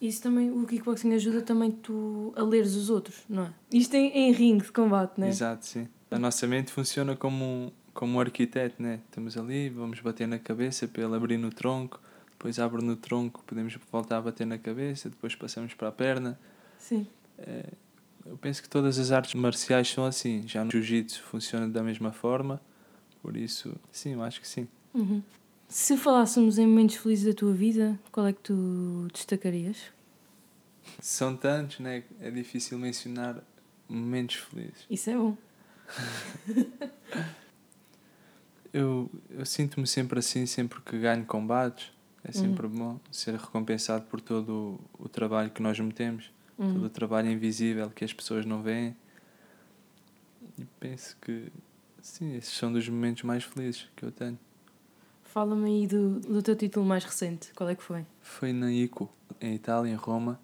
Isso 0.00 0.22
também, 0.22 0.50
o 0.50 0.66
kickboxing 0.66 1.12
ajuda 1.12 1.42
também 1.42 1.70
tu 1.70 2.32
a 2.34 2.42
leres 2.42 2.74
os 2.74 2.88
outros, 2.88 3.22
não 3.28 3.44
é? 3.44 3.52
Isto 3.72 3.94
em, 3.96 4.10
em 4.10 4.32
ringue 4.32 4.64
de 4.64 4.72
combate, 4.72 5.18
não 5.18 5.26
é? 5.26 5.30
Exato, 5.30 5.66
sim. 5.66 5.86
A 6.10 6.18
nossa 6.18 6.46
mente 6.46 6.72
funciona 6.72 7.14
como 7.14 7.44
um, 7.44 7.70
como 7.92 8.16
um 8.16 8.20
arquiteto, 8.20 8.82
né? 8.82 9.00
Estamos 9.08 9.36
ali, 9.36 9.68
vamos 9.68 10.00
bater 10.00 10.26
na 10.26 10.38
cabeça 10.38 10.88
para 10.88 11.04
ele 11.04 11.14
abrir 11.14 11.36
no 11.36 11.50
tronco, 11.50 12.00
depois 12.30 12.58
abre 12.58 12.82
no 12.82 12.96
tronco, 12.96 13.44
podemos 13.46 13.76
voltar 13.92 14.16
a 14.16 14.22
bater 14.22 14.46
na 14.46 14.56
cabeça, 14.56 15.10
depois 15.10 15.34
passamos 15.34 15.74
para 15.74 15.88
a 15.88 15.92
perna. 15.92 16.38
Sim. 16.78 17.06
É, 17.38 17.66
eu 18.24 18.38
penso 18.38 18.62
que 18.62 18.68
todas 18.68 18.98
as 18.98 19.10
artes 19.12 19.34
marciais 19.34 19.88
são 19.88 20.06
assim. 20.06 20.42
Já 20.46 20.64
no 20.64 20.70
jiu-jitsu 20.70 21.22
funciona 21.22 21.68
da 21.68 21.82
mesma 21.82 22.10
forma, 22.10 22.58
por 23.22 23.36
isso, 23.36 23.74
sim, 23.92 24.14
eu 24.14 24.22
acho 24.22 24.40
que 24.40 24.48
sim. 24.48 24.66
Uhum. 24.94 25.22
Se 25.70 25.96
falássemos 25.96 26.58
em 26.58 26.66
momentos 26.66 26.96
felizes 26.96 27.24
da 27.26 27.32
tua 27.32 27.52
vida, 27.52 27.96
qual 28.10 28.26
é 28.26 28.32
que 28.32 28.40
tu 28.40 29.06
destacarias? 29.12 29.76
São 31.00 31.36
tantos, 31.36 31.78
né? 31.78 32.02
É 32.20 32.28
difícil 32.28 32.76
mencionar 32.76 33.40
momentos 33.88 34.34
felizes. 34.34 34.84
Isso 34.90 35.10
é 35.10 35.16
bom. 35.16 35.36
eu 38.72 39.08
eu 39.30 39.46
sinto-me 39.46 39.86
sempre 39.86 40.18
assim, 40.18 40.44
sempre 40.44 40.80
que 40.80 40.98
ganho 40.98 41.24
combates. 41.24 41.92
É 42.24 42.32
sempre 42.32 42.66
Uhum. 42.66 42.72
bom 42.74 43.00
ser 43.10 43.34
recompensado 43.36 44.04
por 44.06 44.20
todo 44.20 44.78
o, 44.98 45.04
o 45.04 45.08
trabalho 45.08 45.50
que 45.50 45.62
nós 45.62 45.78
metemos, 45.80 46.30
Uhum. 46.58 46.74
todo 46.74 46.84
o 46.86 46.90
trabalho 46.90 47.30
invisível 47.30 47.88
que 47.90 48.04
as 48.04 48.12
pessoas 48.12 48.44
não 48.44 48.60
veem. 48.62 48.94
E 50.58 50.64
penso 50.78 51.16
que, 51.22 51.46
sim, 52.02 52.34
esses 52.36 52.52
são 52.52 52.70
dos 52.72 52.86
momentos 52.88 53.22
mais 53.22 53.44
felizes 53.44 53.88
que 53.96 54.04
eu 54.04 54.10
tenho. 54.12 54.38
Fala-me 55.32 55.70
aí 55.70 55.86
do, 55.86 56.18
do 56.18 56.42
teu 56.42 56.56
título 56.56 56.84
mais 56.84 57.04
recente. 57.04 57.52
Qual 57.54 57.68
é 57.70 57.76
que 57.76 57.82
foi? 57.84 58.04
Foi 58.20 58.52
na 58.52 58.72
ICO, 58.72 59.08
em 59.40 59.54
Itália, 59.54 59.88
em 59.88 59.94
Roma, 59.94 60.40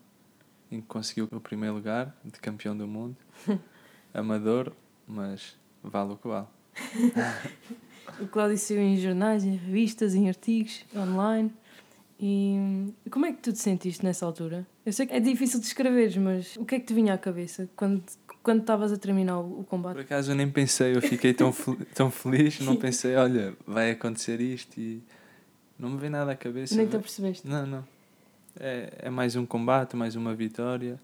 em 0.70 0.80
que 0.80 0.86
conseguiu 0.86 1.28
o 1.32 1.40
primeiro 1.40 1.74
lugar 1.74 2.16
de 2.24 2.38
campeão 2.38 2.76
do 2.76 2.86
mundo. 2.86 3.16
Amador, 4.14 4.72
mas 5.04 5.58
vale 5.82 6.12
o 6.12 6.16
que 6.16 6.28
vale. 6.28 6.46
O 8.20 8.28
Cláudio 8.28 8.56
saiu 8.56 8.80
em 8.80 8.96
jornais, 8.96 9.42
em 9.42 9.56
revistas, 9.56 10.14
em 10.14 10.28
artigos, 10.28 10.84
online. 10.94 11.52
E 12.20 12.94
como 13.10 13.26
é 13.26 13.32
que 13.32 13.42
tu 13.42 13.52
te 13.52 13.58
sentiste 13.58 14.04
nessa 14.04 14.24
altura? 14.24 14.64
Eu 14.86 14.92
sei 14.92 15.04
que 15.06 15.12
é 15.12 15.18
difícil 15.20 15.58
de 15.60 15.66
escreveres, 15.66 16.16
mas 16.16 16.56
o 16.56 16.64
que 16.64 16.76
é 16.76 16.80
que 16.80 16.86
te 16.86 16.94
vinha 16.94 17.12
à 17.14 17.18
cabeça 17.18 17.68
quando 17.76 18.02
quando 18.42 18.60
estavas 18.60 18.92
a 18.92 18.96
terminar 18.96 19.40
o, 19.40 19.42
o 19.42 19.56
Por 19.56 19.64
combate? 19.64 19.98
acaso 19.98 20.30
eu 20.30 20.36
nem 20.36 20.48
pensei, 20.48 20.94
eu 20.94 21.02
fiquei 21.02 21.34
tão, 21.34 21.52
fel- 21.52 21.76
tão 21.92 22.12
feliz, 22.12 22.60
não 22.60 22.76
pensei, 22.76 23.16
olha, 23.16 23.56
vai 23.66 23.90
acontecer 23.90 24.40
isto 24.40 24.78
e 24.78 25.02
não 25.76 25.90
me 25.90 25.98
vem 25.98 26.08
nada 26.10 26.30
à 26.30 26.36
cabeça. 26.36 26.76
Nem 26.76 26.86
te 26.86 26.94
apercebeste. 26.94 27.44
Não, 27.44 27.66
não. 27.66 27.84
É, 28.60 28.92
é 28.98 29.10
mais 29.10 29.34
um 29.34 29.44
combate, 29.44 29.96
mais 29.96 30.14
uma 30.14 30.32
vitória. 30.32 31.00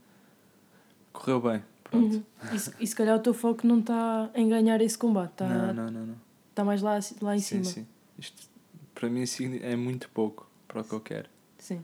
Correu 1.12 1.40
bem, 1.40 1.64
pronto. 1.82 2.14
Uhum. 2.14 2.22
E, 2.52 2.58
se, 2.60 2.72
e 2.78 2.86
se 2.86 2.94
calhar 2.94 3.16
o 3.16 3.20
teu 3.20 3.34
foco 3.34 3.66
não 3.66 3.80
está 3.80 4.30
em 4.36 4.48
ganhar 4.48 4.80
esse 4.80 4.96
combate, 4.96 5.32
está 5.32 5.48
Não, 5.48 5.74
não, 5.74 5.90
não, 5.90 6.06
não. 6.06 6.14
tá 6.54 6.64
mais 6.64 6.80
lá, 6.80 7.00
lá 7.20 7.34
em 7.34 7.40
sim, 7.40 7.64
cima. 7.64 7.64
sim. 7.64 7.86
Isto 8.16 8.48
para 8.94 9.10
mim 9.10 9.24
é 9.62 9.74
muito 9.74 10.08
pouco 10.10 10.48
para 10.68 10.82
o 10.82 10.84
que 10.84 10.92
eu 10.92 11.00
quero. 11.00 11.28
Sim. 11.58 11.82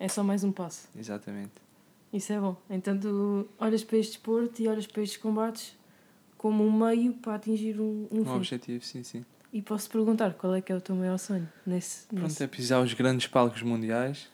É 0.00 0.08
só 0.08 0.24
mais 0.24 0.42
um 0.42 0.50
passo. 0.50 0.88
Exatamente. 0.98 1.52
Isso 2.12 2.32
é 2.32 2.40
bom. 2.40 2.56
Então 2.68 2.98
tu 2.98 3.46
olhas 3.58 3.84
para 3.84 3.98
este 3.98 4.12
desporto 4.14 4.60
e 4.60 4.66
olhas 4.66 4.86
para 4.86 5.02
estes 5.02 5.20
combates 5.20 5.76
como 6.36 6.66
um 6.66 6.72
meio 6.72 7.12
para 7.14 7.34
atingir 7.34 7.78
um, 7.80 8.08
um 8.10 8.20
Um 8.22 8.24
fim. 8.24 8.30
objetivo, 8.30 8.82
sim, 8.84 9.02
sim. 9.04 9.24
E 9.52 9.60
posso 9.60 9.90
perguntar 9.90 10.32
qual 10.34 10.54
é 10.54 10.60
que 10.62 10.72
é 10.72 10.74
o 10.76 10.80
teu 10.80 10.96
maior 10.96 11.18
sonho 11.18 11.46
nesse, 11.66 12.06
Pronto, 12.06 12.22
nesse... 12.22 12.42
é 12.42 12.46
pisar 12.46 12.82
os 12.82 12.94
grandes 12.94 13.26
palcos 13.26 13.62
mundiais, 13.62 14.28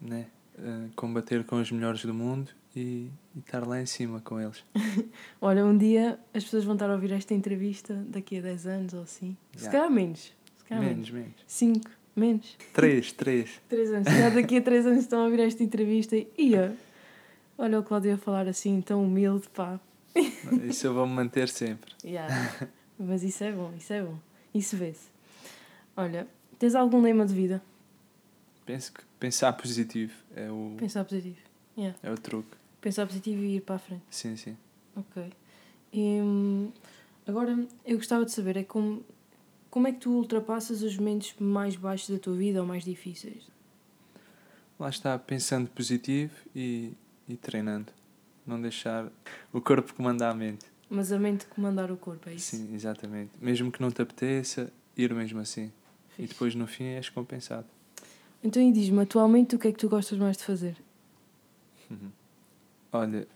né? 0.00 0.26
Eh, 0.58 0.88
combater 0.96 1.44
com 1.44 1.60
os 1.60 1.70
melhores 1.70 2.04
do 2.04 2.12
mundo 2.12 2.50
e, 2.74 3.08
e 3.36 3.38
estar 3.38 3.64
lá 3.66 3.80
em 3.80 3.86
cima 3.86 4.20
com 4.20 4.40
eles. 4.40 4.64
Olha, 5.40 5.64
um 5.64 5.76
dia 5.78 6.18
as 6.34 6.42
pessoas 6.44 6.64
vão 6.64 6.74
estar 6.74 6.90
a 6.90 6.94
ouvir 6.94 7.12
esta 7.12 7.32
entrevista 7.34 7.94
daqui 8.08 8.38
a 8.38 8.42
10 8.42 8.66
anos 8.66 8.94
ou 8.94 9.02
assim. 9.02 9.36
Se 9.54 9.66
Já. 9.66 9.70
calhar 9.70 9.90
menos. 9.90 10.32
Se 10.58 10.64
calhar. 10.64 10.84
Menos, 10.84 11.10
menos. 11.10 11.34
5, 11.46 11.88
menos. 12.18 12.56
Três, 12.72 13.12
três. 13.12 13.60
3 13.68 13.92
anos. 13.92 14.08
Calhar 14.08 14.34
daqui 14.34 14.56
a 14.56 14.62
3 14.62 14.86
anos 14.86 14.98
estão 15.00 15.20
a 15.20 15.24
ouvir 15.24 15.40
esta 15.40 15.62
entrevista 15.62 16.16
e 16.16 16.28
ia. 16.36 16.76
Olha 17.56 17.80
o 17.80 17.82
Cláudio 17.82 18.14
a 18.14 18.18
falar 18.18 18.46
assim, 18.46 18.80
tão 18.80 19.04
humilde, 19.04 19.48
pá. 19.48 19.80
Isso 20.64 20.86
eu 20.86 20.94
vou-me 20.94 21.12
manter 21.12 21.48
sempre. 21.48 21.92
Yeah. 22.04 22.68
Mas 22.98 23.22
isso 23.22 23.44
é 23.44 23.52
bom, 23.52 23.72
isso 23.76 23.92
é 23.92 24.02
bom. 24.02 24.18
Isso 24.54 24.76
vê-se. 24.76 25.08
Olha, 25.96 26.26
tens 26.58 26.74
algum 26.74 27.00
lema 27.00 27.24
de 27.26 27.34
vida? 27.34 27.62
Penso 28.66 28.92
que 28.92 29.00
pensar 29.18 29.52
positivo 29.54 30.12
é 30.36 30.50
o, 30.50 30.74
Pensar 30.76 31.04
positivo. 31.04 31.38
Yeah. 31.76 31.96
é 32.02 32.10
o 32.10 32.16
truque. 32.16 32.56
Pensar 32.80 33.06
positivo 33.06 33.42
e 33.42 33.56
ir 33.56 33.60
para 33.60 33.76
a 33.76 33.78
frente. 33.78 34.02
Sim, 34.10 34.36
sim. 34.36 34.56
Ok. 34.96 35.30
E, 35.92 36.18
agora, 37.26 37.58
eu 37.84 37.96
gostava 37.96 38.24
de 38.24 38.32
saber 38.32 38.56
é 38.56 38.64
como, 38.64 39.02
como 39.70 39.86
é 39.88 39.92
que 39.92 39.98
tu 40.00 40.10
ultrapassas 40.10 40.82
os 40.82 40.96
momentos 40.96 41.34
mais 41.38 41.76
baixos 41.76 42.10
da 42.10 42.18
tua 42.18 42.34
vida 42.34 42.60
ou 42.60 42.66
mais 42.66 42.84
difíceis? 42.84 43.42
Lá 44.78 44.88
está, 44.88 45.18
pensando 45.18 45.68
positivo 45.68 46.32
e, 46.54 46.92
e 47.28 47.36
treinando. 47.36 47.92
Não 48.46 48.60
deixar 48.60 49.10
o 49.52 49.60
corpo 49.60 49.92
comandar 49.92 50.30
a 50.32 50.34
mente. 50.34 50.66
Mas 50.88 51.12
a 51.12 51.18
mente 51.18 51.46
comandar 51.46 51.90
o 51.90 51.96
corpo, 51.96 52.30
é 52.30 52.34
isso? 52.34 52.56
Sim, 52.56 52.74
exatamente. 52.74 53.32
Mesmo 53.40 53.70
que 53.70 53.80
não 53.80 53.90
te 53.90 54.00
apeteça, 54.00 54.72
ir 54.96 55.12
mesmo 55.12 55.40
assim. 55.40 55.70
E 56.12 56.22
Fixe. 56.22 56.28
depois 56.32 56.54
no 56.54 56.66
fim 56.66 56.84
és 56.84 57.08
compensado. 57.08 57.66
Então, 58.42 58.62
e 58.62 58.72
diz-me, 58.72 59.00
atualmente 59.00 59.56
o 59.56 59.58
que 59.58 59.68
é 59.68 59.72
que 59.72 59.78
tu 59.78 59.88
gostas 59.88 60.18
mais 60.18 60.36
de 60.36 60.44
fazer? 60.44 60.76
Olha, 62.92 63.26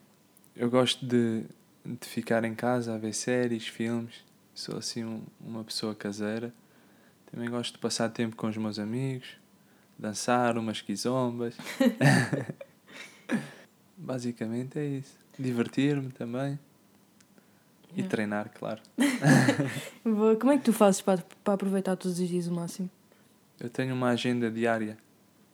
eu 0.57 0.71
gosto 0.71 1.05
de, 1.05 1.45
de 1.85 2.07
ficar 2.07 2.45
em 2.45 2.55
casa 2.55 2.95
a 2.95 2.99
ver 2.99 3.13
séries, 3.13 3.67
filmes. 3.67 4.25
Sou 4.55 4.77
assim 4.79 5.05
um- 5.05 5.23
uma 5.41 5.65
pessoa 5.65 5.95
caseira. 5.95 6.53
Também 7.31 7.49
gosto 7.49 7.73
de 7.75 7.79
passar 7.79 8.09
tempo 8.11 8.37
com 8.37 8.47
os 8.49 8.57
meus 8.57 8.79
amigos, 8.79 9.29
dançar 9.99 10.59
umas 10.59 10.81
quizombas. 10.83 11.57
Basicamente 13.97 14.79
é 14.79 14.87
isso. 14.87 15.17
Divertir-me 15.39 16.11
também. 16.11 16.59
E 17.97 18.03
treinar, 18.03 18.51
claro. 18.55 18.81
Como 20.41 20.51
é 20.53 20.57
que 20.59 20.65
tu 20.65 20.73
fazes 20.73 21.01
para, 21.03 21.23
para 21.45 21.55
aproveitar 21.55 21.95
todos 21.97 22.19
os 22.19 22.29
dias 22.29 22.47
o 22.47 22.53
máximo? 22.53 22.89
Eu 23.61 23.69
tenho 23.69 23.95
uma 23.95 24.09
agenda 24.09 24.51
diária 24.51 24.97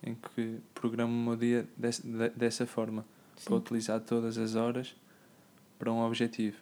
em 0.03 0.15
que 0.15 0.59
programo 0.73 1.13
o 1.13 1.25
meu 1.25 1.37
dia 1.37 1.67
desse- 1.77 2.07
de- 2.07 2.31
dessa 2.31 2.65
forma. 2.67 3.05
Para 3.45 3.55
Sim. 3.55 3.55
utilizar 3.61 4.01
todas 4.01 4.39
as 4.39 4.55
horas 4.55 4.95
para 5.79 5.93
um 5.93 6.01
objetivo. 6.01 6.57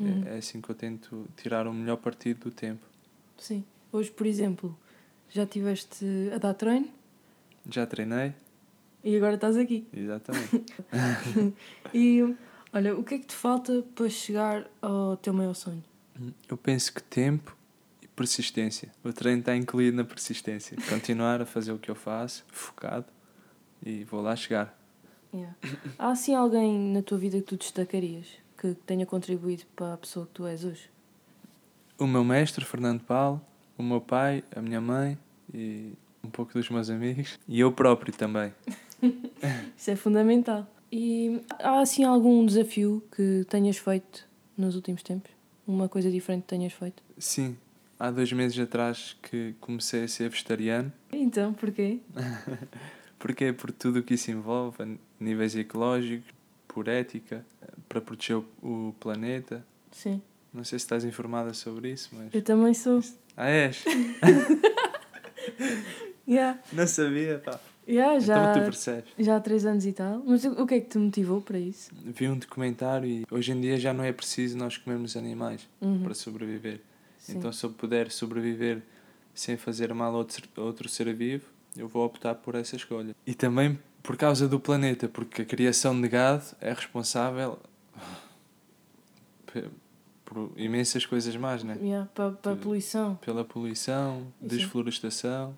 É- 0.00 0.02
Uhum. 0.02 0.22
É, 0.26 0.38
assim 0.38 0.60
que 0.60 0.70
eu 0.70 0.74
tento 0.74 1.26
tirar 1.36 1.66
o 1.66 1.74
melhor 1.74 1.96
partido 1.98 2.48
do 2.48 2.50
tempo. 2.50 2.84
Sim. 3.36 3.64
Hoje, 3.92 4.10
por 4.10 4.26
exemplo, 4.26 4.76
já 5.28 5.42
estiveste 5.44 6.04
a 6.34 6.38
dar 6.38 6.54
treino 6.54 6.88
Já 7.68 7.86
treinei? 7.86 8.32
e 9.04 9.16
agora 9.16 9.34
estás 9.34 9.56
aqui. 9.56 9.86
Exatamente. 9.92 10.64
E 11.94 12.34
olha, 12.72 12.96
o 12.96 13.02
que 13.04 13.14
é 13.14 13.18
que 13.18 13.26
te 13.26 13.34
falta 13.34 13.82
para 13.94 14.08
chegar 14.08 14.66
ao 14.80 15.16
teu 15.16 15.32
maior 15.34 15.54
sonho? 15.54 15.82
eu 16.48 16.56
penso 16.56 16.92
que 16.94 17.02
tempo 17.02 17.56
e 18.02 18.06
persistência. 18.08 18.90
O 19.02 19.12
treino 19.12 19.40
está 19.40 19.56
incluído 19.56 19.96
na 19.96 20.04
persistência. 20.04 20.76
Continuar 20.88 21.40
a 21.40 21.46
fazer 21.46 21.72
o 21.72 21.78
que 21.78 21.90
eu 21.90 21.94
faço, 21.94 22.44
focado, 22.48 23.06
e 23.84 24.04
vou 24.04 24.20
lá 24.20 24.36
chegar. 24.36 24.78
Yeah. 25.32 25.56
Há 25.98 26.10
assim 26.10 26.34
alguém 26.34 26.78
na 26.92 27.02
tua 27.02 27.16
vida 27.16 27.38
que 27.38 27.44
tu 27.46 27.56
destacarias 27.56 28.26
que 28.60 28.74
tenha 28.86 29.06
contribuído 29.06 29.62
para 29.74 29.94
a 29.94 29.96
pessoa 29.96 30.26
que 30.26 30.32
tu 30.32 30.46
és 30.46 30.64
hoje? 30.64 30.90
O 31.98 32.06
meu 32.06 32.22
mestre, 32.22 32.62
Fernando 32.62 33.02
Paulo, 33.02 33.40
o 33.78 33.82
meu 33.82 34.02
pai, 34.02 34.44
a 34.54 34.60
minha 34.60 34.82
mãe 34.82 35.18
e 35.52 35.94
um 36.22 36.28
pouco 36.28 36.52
dos 36.52 36.68
meus 36.68 36.90
amigos. 36.90 37.38
E 37.48 37.58
eu 37.58 37.72
próprio 37.72 38.12
também. 38.12 38.52
Isso 39.76 39.90
é 39.90 39.96
fundamental. 39.96 40.66
E 40.92 41.40
há 41.58 41.80
assim 41.80 42.04
algum 42.04 42.44
desafio 42.44 43.02
que 43.16 43.46
tenhas 43.48 43.78
feito 43.78 44.28
nos 44.58 44.76
últimos 44.76 45.02
tempos? 45.02 45.30
Uma 45.66 45.88
coisa 45.88 46.10
diferente 46.10 46.42
que 46.42 46.48
tenhas 46.48 46.74
feito? 46.74 47.02
Sim, 47.16 47.56
há 47.98 48.10
dois 48.10 48.30
meses 48.30 48.58
atrás 48.58 49.16
que 49.22 49.54
comecei 49.58 50.04
a 50.04 50.08
ser 50.08 50.28
vegetariano. 50.28 50.92
Então, 51.10 51.54
porquê? 51.54 52.00
Porquê? 53.18 53.52
Por 53.52 53.70
tudo 53.70 53.98
o 53.98 54.02
que 54.02 54.14
isso 54.14 54.30
envolve, 54.30 54.82
a 54.82 54.88
níveis 55.22 55.54
ecológicos, 55.54 56.32
por 56.66 56.88
ética, 56.88 57.44
para 57.90 58.00
proteger 58.00 58.36
o, 58.62 58.94
planeta. 59.00 59.66
Sim. 59.90 60.22
Não 60.54 60.62
sei 60.64 60.78
se 60.78 60.84
estás 60.84 61.04
informada 61.04 61.52
sobre 61.52 61.90
isso, 61.90 62.08
mas. 62.12 62.32
Eu 62.32 62.40
também 62.42 62.72
sou. 62.72 63.00
Ah, 63.36 63.48
és? 63.50 63.84
Yeah. 66.28 66.60
Não 66.72 66.86
sabia, 66.86 67.38
pá. 67.44 67.58
Yeah, 67.88 68.14
Então 68.14 68.26
já, 68.26 68.52
tu 68.52 68.60
percebes. 68.60 69.10
já 69.18 69.36
há 69.36 69.40
três 69.40 69.66
anos 69.66 69.84
e 69.84 69.92
tal. 69.92 70.22
Mas 70.24 70.44
o 70.44 70.64
que 70.64 70.74
é 70.74 70.80
que 70.80 70.88
te 70.88 70.98
motivou 70.98 71.40
para 71.40 71.58
isso? 71.58 71.90
Vi 72.04 72.28
um 72.28 72.38
documentário 72.38 73.08
e 73.08 73.26
hoje 73.28 73.50
em 73.50 73.60
dia 73.60 73.76
já 73.80 73.92
não 73.92 74.04
é 74.04 74.12
preciso 74.12 74.56
nós 74.56 74.76
comermos 74.76 75.16
animais 75.16 75.66
Uhum. 75.80 76.04
para 76.04 76.14
sobreviver. 76.14 76.80
Sim. 77.18 77.38
Então, 77.38 77.52
se 77.52 77.64
eu 77.64 77.70
puder 77.70 78.12
sobreviver 78.12 78.80
sem 79.34 79.56
fazer 79.56 79.92
mal 79.92 80.14
a 80.14 80.18
outro 80.18 80.34
ser, 80.36 80.44
a 80.56 80.60
outro 80.62 80.88
ser 80.88 81.12
vivo, 81.14 81.46
eu 81.76 81.88
vou 81.88 82.04
optar 82.06 82.36
por 82.36 82.54
essa 82.54 82.76
escolha. 82.76 83.12
E 83.26 83.34
também 83.34 83.76
por 84.00 84.16
causa 84.16 84.46
do 84.46 84.60
planeta, 84.60 85.08
porque 85.08 85.42
a 85.42 85.44
criação 85.44 86.00
de 86.00 86.06
gado 86.06 86.44
é 86.60 86.72
responsável 86.72 87.58
por 90.24 90.52
imensas 90.56 91.04
coisas 91.04 91.34
mais, 91.36 91.64
né? 91.64 91.76
Yeah, 91.80 92.08
para, 92.14 92.30
para 92.30 92.52
a 92.52 92.56
poluição. 92.56 93.16
Pela 93.16 93.44
poluição, 93.44 94.26
Sim. 94.40 94.46
desflorestação 94.46 95.56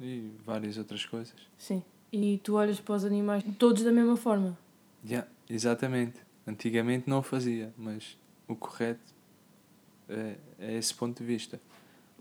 e 0.00 0.30
várias 0.46 0.78
outras 0.78 1.04
coisas. 1.04 1.34
Sim. 1.58 1.82
E 2.12 2.38
tu 2.38 2.54
olhas 2.54 2.78
para 2.78 2.94
os 2.94 3.04
animais 3.04 3.42
todos 3.58 3.82
da 3.82 3.90
mesma 3.90 4.16
forma. 4.16 4.56
Yeah, 5.04 5.28
exatamente. 5.50 6.20
Antigamente 6.46 7.10
não 7.10 7.18
o 7.18 7.22
fazia, 7.22 7.72
mas 7.76 8.16
o 8.46 8.54
correto 8.54 9.12
é, 10.08 10.36
é 10.60 10.78
esse 10.78 10.94
ponto 10.94 11.18
de 11.18 11.24
vista. 11.24 11.60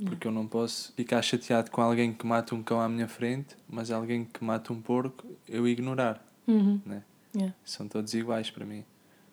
Porque 0.03 0.27
eu 0.27 0.31
não 0.31 0.47
posso 0.47 0.91
ficar 0.93 1.21
chateado 1.21 1.69
com 1.69 1.79
alguém 1.79 2.11
que 2.11 2.25
mata 2.25 2.55
um 2.55 2.63
cão 2.63 2.81
à 2.81 2.89
minha 2.89 3.07
frente, 3.07 3.55
mas 3.69 3.91
alguém 3.91 4.25
que 4.25 4.43
mata 4.43 4.73
um 4.73 4.81
porco 4.81 5.27
eu 5.47 5.67
ignorar. 5.67 6.25
Uhum. 6.47 6.81
Né? 6.83 7.03
Yeah. 7.35 7.55
São 7.63 7.87
todos 7.87 8.13
iguais 8.15 8.49
para 8.49 8.65
mim. 8.65 8.83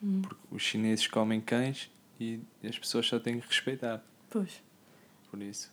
Uhum. 0.02 0.22
Porque 0.22 0.40
os 0.50 0.62
chineses 0.62 1.06
comem 1.06 1.40
cães 1.40 1.90
e 2.18 2.40
as 2.64 2.78
pessoas 2.78 3.06
só 3.06 3.18
têm 3.18 3.40
que 3.40 3.46
respeitar. 3.46 4.02
Pois. 4.28 4.62
Por 5.30 5.40
isso. 5.42 5.70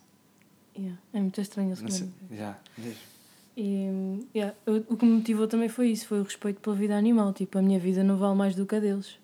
Yeah. 0.78 1.00
É 1.14 1.20
muito 1.20 1.42
estranho 1.42 1.76
sei, 1.76 1.86
comerem. 1.88 2.14
já, 2.32 2.58
mesmo. 2.78 3.02
E 3.56 4.28
yeah, 4.36 4.56
o, 4.68 4.94
o 4.94 4.98
que 4.98 5.06
me 5.06 5.14
motivou 5.14 5.48
também 5.48 5.68
foi 5.68 5.90
isso, 5.90 6.06
foi 6.08 6.20
o 6.20 6.24
respeito 6.24 6.62
pela 6.62 6.76
vida 6.76 6.96
animal. 6.96 7.34
Tipo, 7.34 7.58
a 7.58 7.62
minha 7.62 7.80
vida 7.80 8.04
não 8.04 8.18
vale 8.18 8.36
mais 8.36 8.54
do 8.54 8.66
que 8.66 8.76
a 8.76 8.80
deles. 8.80 9.18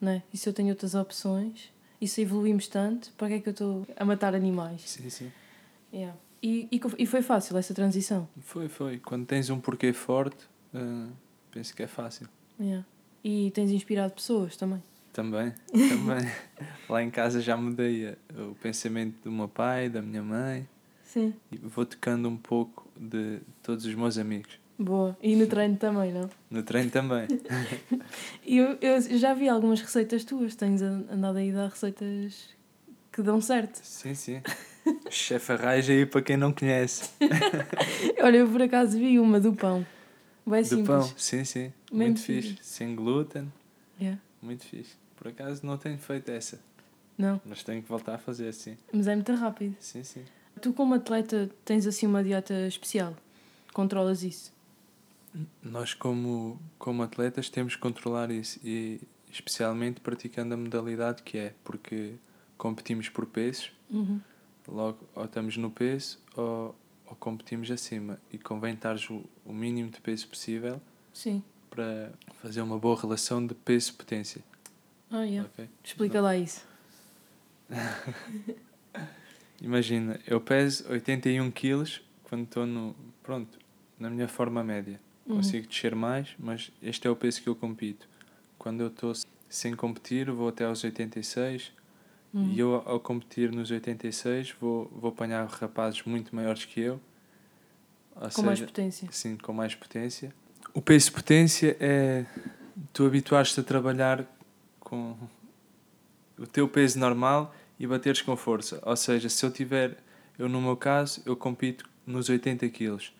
Não 0.00 0.12
é? 0.12 0.22
E 0.32 0.36
se 0.36 0.48
eu 0.48 0.52
tenho 0.52 0.70
outras 0.70 0.94
opções, 0.94 1.70
e 2.00 2.08
se 2.08 2.22
evoluímos 2.22 2.66
tanto, 2.66 3.12
para 3.16 3.28
que 3.28 3.34
é 3.34 3.40
que 3.40 3.48
eu 3.48 3.52
estou 3.52 3.86
a 3.96 4.04
matar 4.04 4.34
animais? 4.34 4.82
Sim, 4.82 5.08
sim. 5.10 5.32
Yeah. 5.92 6.16
E, 6.42 6.68
e, 6.70 6.80
e 6.98 7.06
foi 7.06 7.22
fácil 7.22 7.56
essa 7.56 7.74
transição. 7.74 8.28
Foi, 8.40 8.68
foi. 8.68 8.98
Quando 8.98 9.26
tens 9.26 9.50
um 9.50 9.60
porquê 9.60 9.92
forte, 9.92 10.48
ah, 10.74 11.08
penso 11.50 11.74
que 11.74 11.82
é 11.82 11.86
fácil. 11.86 12.28
Yeah. 12.60 12.84
E 13.30 13.50
tens 13.50 13.70
inspirado 13.70 14.14
pessoas 14.14 14.56
também. 14.56 14.82
Também, 15.12 15.52
também. 15.70 16.32
Lá 16.88 17.02
em 17.02 17.10
casa 17.10 17.42
já 17.42 17.58
mudei 17.58 18.06
eh, 18.06 18.16
o 18.38 18.54
pensamento 18.54 19.16
do 19.24 19.30
meu 19.30 19.46
pai, 19.48 19.90
da 19.90 20.00
minha 20.00 20.22
mãe 20.22 20.66
Sim. 21.04 21.34
e 21.52 21.58
vou 21.58 21.84
tocando 21.84 22.26
um 22.26 22.38
pouco 22.38 22.88
de 22.96 23.40
todos 23.62 23.84
os 23.84 23.94
meus 23.94 24.16
amigos. 24.16 24.58
Boa. 24.78 25.14
E 25.22 25.36
no 25.36 25.46
treino 25.46 25.76
também, 25.76 26.10
não? 26.10 26.30
No 26.50 26.62
treino 26.62 26.88
também. 26.90 27.26
E 28.46 28.56
eu, 28.56 28.78
eu 28.80 29.00
já 29.18 29.34
vi 29.34 29.46
algumas 29.46 29.82
receitas 29.82 30.24
tuas. 30.24 30.54
Tens 30.54 30.80
an- 30.80 31.04
andado 31.10 31.36
aí 31.36 31.50
a 31.50 31.54
dar 31.54 31.68
receitas 31.68 32.48
que 33.12 33.20
dão 33.20 33.42
certo. 33.42 33.78
Sim, 33.82 34.14
sim. 34.14 34.40
Chefe 35.10 35.52
Arraia 35.52 35.82
aí 35.86 36.06
para 36.06 36.22
quem 36.22 36.38
não 36.38 36.50
conhece. 36.52 37.10
Olha, 38.22 38.38
eu 38.38 38.48
por 38.48 38.62
acaso 38.62 38.96
vi 38.96 39.18
uma 39.18 39.38
do 39.38 39.52
pão. 39.52 39.84
Bem 40.48 40.62
Do 40.62 40.68
simples. 40.68 40.86
pão, 40.86 41.02
sim, 41.16 41.44
sim. 41.44 41.72
Mesmo 41.90 42.04
Muito 42.04 42.20
simples. 42.20 42.46
fixe. 42.50 42.64
Sem 42.64 42.94
glúten, 42.96 43.52
Yeah. 44.00 44.20
muito 44.40 44.64
fixe. 44.64 44.94
Por 45.16 45.28
acaso 45.28 45.66
não 45.66 45.76
tenho 45.76 45.98
feito 45.98 46.30
essa, 46.30 46.60
Não, 47.16 47.40
mas 47.44 47.62
tenho 47.64 47.82
que 47.82 47.88
voltar 47.88 48.14
a 48.14 48.18
fazer 48.18 48.52
sim. 48.52 48.76
mas 48.92 49.08
é 49.08 49.14
muito 49.14 49.34
rápido. 49.34 49.76
Sim, 49.80 50.04
sim. 50.04 50.24
Tu, 50.60 50.72
como 50.72 50.94
atleta, 50.94 51.50
tens 51.64 51.86
assim 51.86 52.06
uma 52.06 52.22
dieta 52.22 52.66
especial? 52.66 53.16
Controlas 53.72 54.22
isso? 54.22 54.52
Nós, 55.62 55.94
como, 55.94 56.58
como 56.78 57.02
atletas, 57.02 57.48
temos 57.50 57.74
que 57.76 57.80
controlar 57.82 58.30
isso 58.30 58.58
e, 58.64 59.00
especialmente, 59.30 60.00
praticando 60.00 60.54
a 60.54 60.56
modalidade 60.56 61.22
que 61.22 61.36
é, 61.38 61.54
porque 61.62 62.14
competimos 62.56 63.08
por 63.08 63.26
pesos, 63.26 63.72
Uhum. 63.90 64.20
logo 64.66 64.98
ou 65.14 65.24
estamos 65.24 65.56
no 65.56 65.70
peso 65.70 66.18
ou, 66.36 66.74
ou 67.08 67.16
competimos 67.16 67.70
acima. 67.70 68.20
E 68.32 68.38
convém 68.38 68.74
estar 68.74 68.96
o, 69.10 69.24
o 69.44 69.52
mínimo 69.52 69.90
de 69.90 70.00
peso 70.00 70.28
possível 70.28 70.80
Sim. 71.12 71.42
para 71.70 72.12
fazer 72.42 72.60
uma 72.60 72.78
boa 72.78 73.00
relação 73.00 73.44
de 73.44 73.54
peso-potência. 73.54 74.42
Ah, 75.10 75.22
yeah. 75.22 75.48
ok? 75.52 75.68
Explica 75.82 76.20
lá 76.20 76.36
isso. 76.36 76.66
Imagina, 79.60 80.20
eu 80.26 80.40
peso 80.40 80.84
81 80.90 81.50
quilos 81.50 82.02
quando 82.24 82.44
estou 82.44 82.66
no, 82.66 82.94
pronto, 83.22 83.58
na 83.98 84.08
minha 84.10 84.28
forma 84.28 84.62
média. 84.62 85.00
Uhum. 85.26 85.36
Consigo 85.36 85.66
descer 85.66 85.94
mais, 85.94 86.34
mas 86.38 86.70
este 86.82 87.06
é 87.06 87.10
o 87.10 87.16
peso 87.16 87.42
que 87.42 87.48
eu 87.48 87.56
compito. 87.56 88.08
Quando 88.58 88.82
eu 88.82 88.88
estou 88.88 89.12
sem 89.48 89.74
competir, 89.74 90.30
vou 90.30 90.48
até 90.48 90.64
aos 90.64 90.84
86 90.84 91.72
E 92.34 92.58
eu, 92.58 92.82
ao 92.84 93.00
competir 93.00 93.50
nos 93.50 93.70
86, 93.70 94.54
vou, 94.60 94.90
vou 94.94 95.10
apanhar 95.10 95.46
rapazes 95.46 96.02
muito 96.02 96.34
maiores 96.34 96.64
que 96.64 96.80
eu. 96.80 97.00
Com 98.34 98.42
mais 98.42 98.58
seja, 98.58 98.66
potência. 98.66 99.08
Sim, 99.10 99.36
com 99.36 99.52
mais 99.52 99.74
potência. 99.74 100.34
O 100.74 100.82
peso 100.82 101.12
potência 101.12 101.76
é 101.80 102.26
tu 102.92 103.06
habituaste 103.06 103.58
a 103.58 103.62
trabalhar 103.62 104.26
com 104.80 105.16
o 106.36 106.46
teu 106.46 106.68
peso 106.68 106.98
normal 106.98 107.54
e 107.78 107.86
bateres 107.86 108.20
com 108.20 108.36
força. 108.36 108.80
Ou 108.84 108.96
seja, 108.96 109.28
se 109.28 109.44
eu 109.44 109.50
tiver, 109.50 109.96
eu 110.38 110.48
no 110.48 110.60
meu 110.60 110.76
caso, 110.76 111.22
eu 111.24 111.36
compito 111.36 111.88
nos 112.06 112.28
80 112.28 112.68
quilos. 112.68 113.12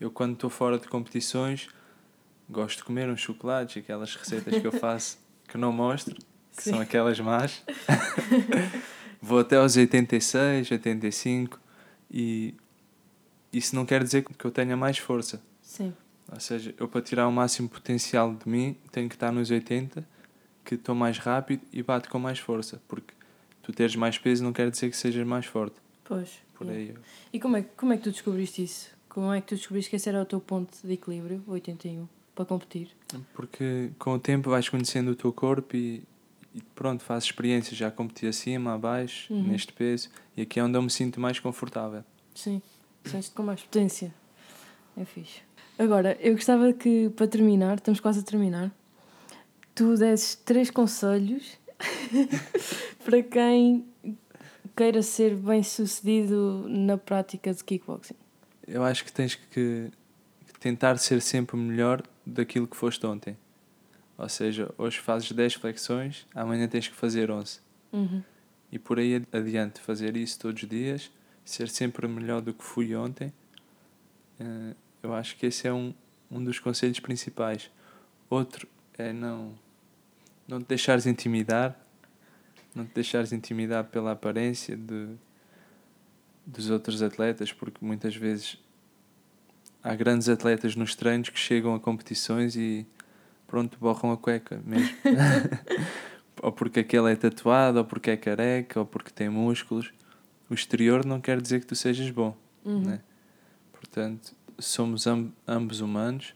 Eu 0.00 0.10
quando 0.10 0.34
estou 0.34 0.50
fora 0.50 0.78
de 0.78 0.88
competições 0.88 1.68
gosto 2.50 2.78
de 2.78 2.84
comer 2.84 3.08
uns 3.08 3.20
chocolates, 3.20 3.82
aquelas 3.82 4.14
receitas 4.14 4.60
que 4.60 4.66
eu 4.66 4.72
faço 4.78 5.18
que 5.46 5.56
não 5.56 5.72
mostro, 5.72 6.16
que 6.60 6.64
Sim. 6.64 6.70
são 6.72 6.80
aquelas 6.80 7.18
más. 7.18 7.62
Vou 9.22 9.38
até 9.40 9.56
aos 9.56 9.76
86, 9.76 10.70
85 10.70 11.58
e 12.10 12.54
isso 13.52 13.74
não 13.74 13.84
quer 13.84 14.02
dizer 14.02 14.24
que 14.24 14.44
eu 14.44 14.50
tenha 14.50 14.76
mais 14.76 14.98
força. 14.98 15.40
Sim. 15.62 15.92
Ou 16.32 16.38
seja, 16.40 16.74
eu 16.78 16.86
para 16.88 17.00
tirar 17.02 17.26
o 17.26 17.32
máximo 17.32 17.68
potencial 17.68 18.34
de 18.34 18.48
mim 18.48 18.76
tenho 18.92 19.08
que 19.08 19.14
estar 19.16 19.32
nos 19.32 19.50
80, 19.50 20.06
que 20.64 20.74
estou 20.76 20.94
mais 20.94 21.18
rápido 21.18 21.62
e 21.72 21.82
bato 21.82 22.08
com 22.08 22.18
mais 22.18 22.38
força, 22.38 22.80
porque 22.86 23.12
tu 23.62 23.72
teres 23.72 23.96
mais 23.96 24.16
peso 24.18 24.44
não 24.44 24.52
quer 24.52 24.70
dizer 24.70 24.90
que 24.90 24.96
sejas 24.96 25.26
mais 25.26 25.46
forte. 25.46 25.76
Pois. 26.04 26.38
Por 26.54 26.66
yeah. 26.66 26.90
aí. 26.90 26.94
eu- 26.96 27.02
E 27.32 27.40
como 27.40 27.56
é, 27.56 27.62
como 27.62 27.92
é 27.92 27.96
que 27.96 28.04
tu 28.04 28.10
descobriste 28.12 28.62
isso? 28.62 28.90
Como 29.08 29.32
é 29.32 29.40
que 29.40 29.48
tu 29.48 29.56
descobriste 29.56 29.90
que 29.90 29.96
esse 29.96 30.08
era 30.08 30.22
o 30.22 30.24
teu 30.26 30.40
ponto 30.40 30.76
de 30.84 30.92
equilíbrio, 30.92 31.42
81, 31.46 32.06
para 32.34 32.44
competir? 32.44 32.90
Porque 33.34 33.90
com 33.98 34.12
o 34.14 34.18
tempo 34.18 34.50
vais 34.50 34.68
conhecendo 34.68 35.10
o 35.10 35.14
teu 35.16 35.32
corpo 35.32 35.74
e, 35.76 36.02
e 36.54 36.60
pronto, 36.74 37.02
fazes 37.02 37.24
experiências. 37.26 37.76
Já 37.76 37.90
competi 37.90 38.26
acima, 38.26 38.74
abaixo, 38.74 39.32
Uhum. 39.32 39.44
neste 39.48 39.72
peso, 39.72 40.08
e 40.36 40.42
aqui 40.42 40.58
é 40.60 40.64
onde 40.64 40.76
eu 40.76 40.82
me 40.82 40.90
sinto 40.90 41.20
mais 41.20 41.38
confortável. 41.38 42.02
Sim. 42.34 42.60
Sentes-te 43.04 43.34
com 43.34 43.42
mais 43.42 43.62
potência. 43.62 44.14
É 44.96 45.04
fixe. 45.04 45.40
Agora, 45.78 46.16
eu 46.20 46.34
gostava 46.34 46.72
que, 46.72 47.08
para 47.10 47.26
terminar, 47.26 47.76
estamos 47.76 48.00
quase 48.00 48.20
a 48.20 48.22
terminar, 48.22 48.70
tu 49.74 49.96
desses 49.96 50.34
três 50.34 50.70
conselhos 50.70 51.58
para 53.04 53.22
quem 53.22 53.86
queira 54.76 55.02
ser 55.02 55.34
bem 55.34 55.62
sucedido 55.62 56.66
na 56.68 56.96
prática 56.98 57.52
de 57.52 57.62
kickboxing. 57.64 58.14
Eu 58.66 58.84
acho 58.84 59.04
que 59.04 59.12
tens 59.12 59.34
que, 59.34 59.46
que 59.50 59.90
tentar 60.60 60.98
ser 60.98 61.20
sempre 61.22 61.56
melhor 61.56 62.02
daquilo 62.26 62.66
que 62.66 62.76
foste 62.76 63.04
ontem. 63.06 63.36
Ou 64.20 64.28
seja, 64.28 64.70
hoje 64.76 64.98
fazes 64.98 65.32
10 65.32 65.54
flexões, 65.54 66.26
amanhã 66.34 66.68
tens 66.68 66.86
que 66.86 66.94
fazer 66.94 67.30
11. 67.30 67.58
Uhum. 67.90 68.22
E 68.70 68.78
por 68.78 68.98
aí 68.98 69.22
adiante, 69.32 69.80
fazer 69.80 70.14
isso 70.14 70.38
todos 70.38 70.62
os 70.62 70.68
dias, 70.68 71.10
ser 71.42 71.70
sempre 71.70 72.06
melhor 72.06 72.42
do 72.42 72.52
que 72.52 72.62
fui 72.62 72.94
ontem. 72.94 73.32
eh, 74.38 74.74
Eu 75.02 75.14
acho 75.14 75.36
que 75.38 75.46
esse 75.46 75.66
é 75.66 75.72
um, 75.72 75.94
um 76.30 76.44
dos 76.44 76.58
conselhos 76.58 77.00
principais. 77.00 77.70
Outro 78.28 78.68
é 78.98 79.10
não, 79.10 79.54
não 80.46 80.60
te 80.60 80.66
deixares 80.66 81.06
intimidar, 81.06 81.74
não 82.74 82.84
te 82.84 82.92
deixares 82.92 83.32
intimidar 83.32 83.84
pela 83.84 84.12
aparência 84.12 84.76
de, 84.76 85.08
dos 86.44 86.68
outros 86.68 87.02
atletas, 87.02 87.54
porque 87.54 87.82
muitas 87.82 88.14
vezes 88.14 88.58
há 89.82 89.94
grandes 89.94 90.28
atletas 90.28 90.76
nos 90.76 90.94
treinos 90.94 91.30
que 91.30 91.38
chegam 91.38 91.74
a 91.74 91.80
competições 91.80 92.54
e 92.54 92.86
pronto, 93.50 93.76
borram 93.80 94.12
a 94.12 94.16
cueca 94.16 94.60
mesmo. 94.64 94.96
ou 96.40 96.52
porque 96.52 96.80
aquele 96.80 97.12
é 97.12 97.16
tatuado, 97.16 97.78
ou 97.78 97.84
porque 97.84 98.10
é 98.12 98.16
careca, 98.16 98.78
ou 98.80 98.86
porque 98.86 99.10
tem 99.10 99.28
músculos. 99.28 99.92
O 100.48 100.54
exterior 100.54 101.04
não 101.04 101.20
quer 101.20 101.40
dizer 101.40 101.60
que 101.60 101.66
tu 101.66 101.74
sejas 101.74 102.10
bom, 102.10 102.36
Uhum. 102.64 102.80
né? 102.82 103.00
Portanto, 103.72 104.32
somos 104.58 105.06
amb 105.06 105.32
ambos 105.48 105.80
humanos. 105.80 106.34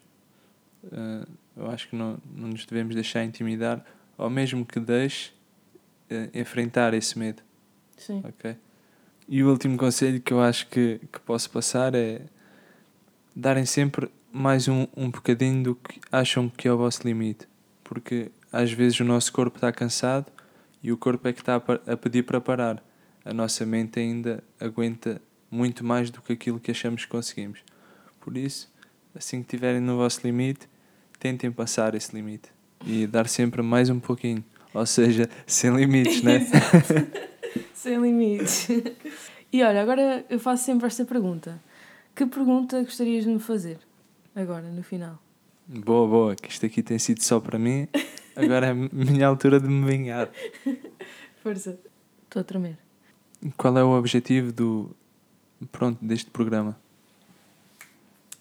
eh, 0.93 1.27
eu 1.57 1.71
acho 1.71 1.89
que 1.89 1.95
não, 1.97 2.19
não 2.35 2.49
nos 2.49 2.67
devemos 2.67 2.95
deixar 2.95 3.25
intimidar, 3.25 3.85
ou 4.19 4.29
mesmo 4.29 4.65
que 4.67 4.81
deixe 4.81 5.33
eh, 6.11 6.29
enfrentar 6.35 6.93
esse 6.95 7.19
medo, 7.19 7.43
Sim. 7.97 8.23
ok? 8.25 8.57
E 9.29 9.43
o 9.43 9.51
último 9.51 9.77
conselho 9.79 10.21
que 10.21 10.33
eu 10.33 10.41
acho 10.43 10.67
que, 10.69 11.01
que 11.13 11.21
posso 11.21 11.49
passar 11.51 11.95
é 11.95 12.23
darem 13.35 13.65
sempre 13.65 14.11
mais 14.35 14.67
um, 14.67 14.89
um 14.97 15.09
bocadinho 15.09 15.63
do 15.63 15.75
que 15.77 16.01
acham 16.11 16.49
que 16.49 16.67
é 16.67 16.73
o 16.73 16.77
vosso 16.77 17.07
limite. 17.07 17.47
Porque 17.85 18.33
às 18.53 18.73
vezes 18.73 18.99
o 18.99 19.05
nosso 19.05 19.33
corpo 19.33 19.59
está 19.59 19.71
cansado 19.71 20.27
e 20.83 20.91
o 20.91 20.97
corpo 20.97 21.29
é 21.29 21.33
que 21.33 21.41
está 21.41 21.55
a, 21.55 21.97
pedir 21.97 22.25
para 22.25 22.41
parar. 22.41 22.83
A 23.25 23.33
nossa 23.33 23.65
mente 23.65 24.01
ainda 24.01 24.43
aguenta 24.59 25.23
muito 25.49 25.85
mais 25.85 26.11
do 26.11 26.21
que 26.21 26.33
aquilo 26.33 26.59
que 26.59 26.73
achamos 26.73 27.05
que 27.05 27.11
conseguimos. 27.13 27.61
Por 28.21 28.37
isso, 28.37 28.69
assim 29.15 29.39
que 29.39 29.55
estiverem 29.55 29.81
no 29.81 29.97
vosso 29.99 30.21
limite, 30.25 30.69
tentem 31.21 31.53
passar 31.53 31.95
esse 31.95 32.13
limite 32.13 32.51
e 32.85 33.07
dar 33.07 33.29
sempre 33.29 33.63
mais 33.63 33.89
um 33.89 34.01
pouquinho. 34.01 34.45
Ou 34.75 34.85
seja, 34.85 35.31
sem 35.47 35.73
limites, 35.77 36.23
né? 36.23 36.41
sem 37.73 38.01
limites. 38.01 38.67
E 39.53 39.63
olha, 39.63 39.81
agora 39.81 40.27
eu 40.29 40.41
faço 40.41 40.65
sempre 40.65 40.89
esta 40.89 41.05
pergunta. 41.05 41.63
Que 42.13 42.27
pergunta 42.27 42.83
gostarias 42.83 43.23
de 43.23 43.31
me 43.31 43.39
fazer? 43.39 43.79
Agora, 44.35 44.69
no 44.69 44.83
final. 44.83 45.23
Boa, 45.67 46.09
boa, 46.09 46.35
que 46.35 46.51
isto 46.51 46.67
aqui 46.67 46.83
tem 46.83 46.99
sido 46.99 47.23
só 47.23 47.39
para 47.39 47.59
mim. 47.59 47.89
Agora 48.35 48.67
é 48.67 48.71
a 48.71 48.75
minha 48.75 49.27
altura 49.27 49.61
de 49.61 49.69
me 49.69 49.87
vingar. 49.89 50.29
Força. 51.43 51.79
Estou 52.25 52.41
a 52.41 52.45
tremer. 52.45 52.77
Qual 53.57 53.79
é 53.79 53.85
o 53.85 53.97
objetivo 53.97 54.53
do 54.53 54.91
pronto 55.71 56.05
deste 56.05 56.31
programa? 56.31 56.77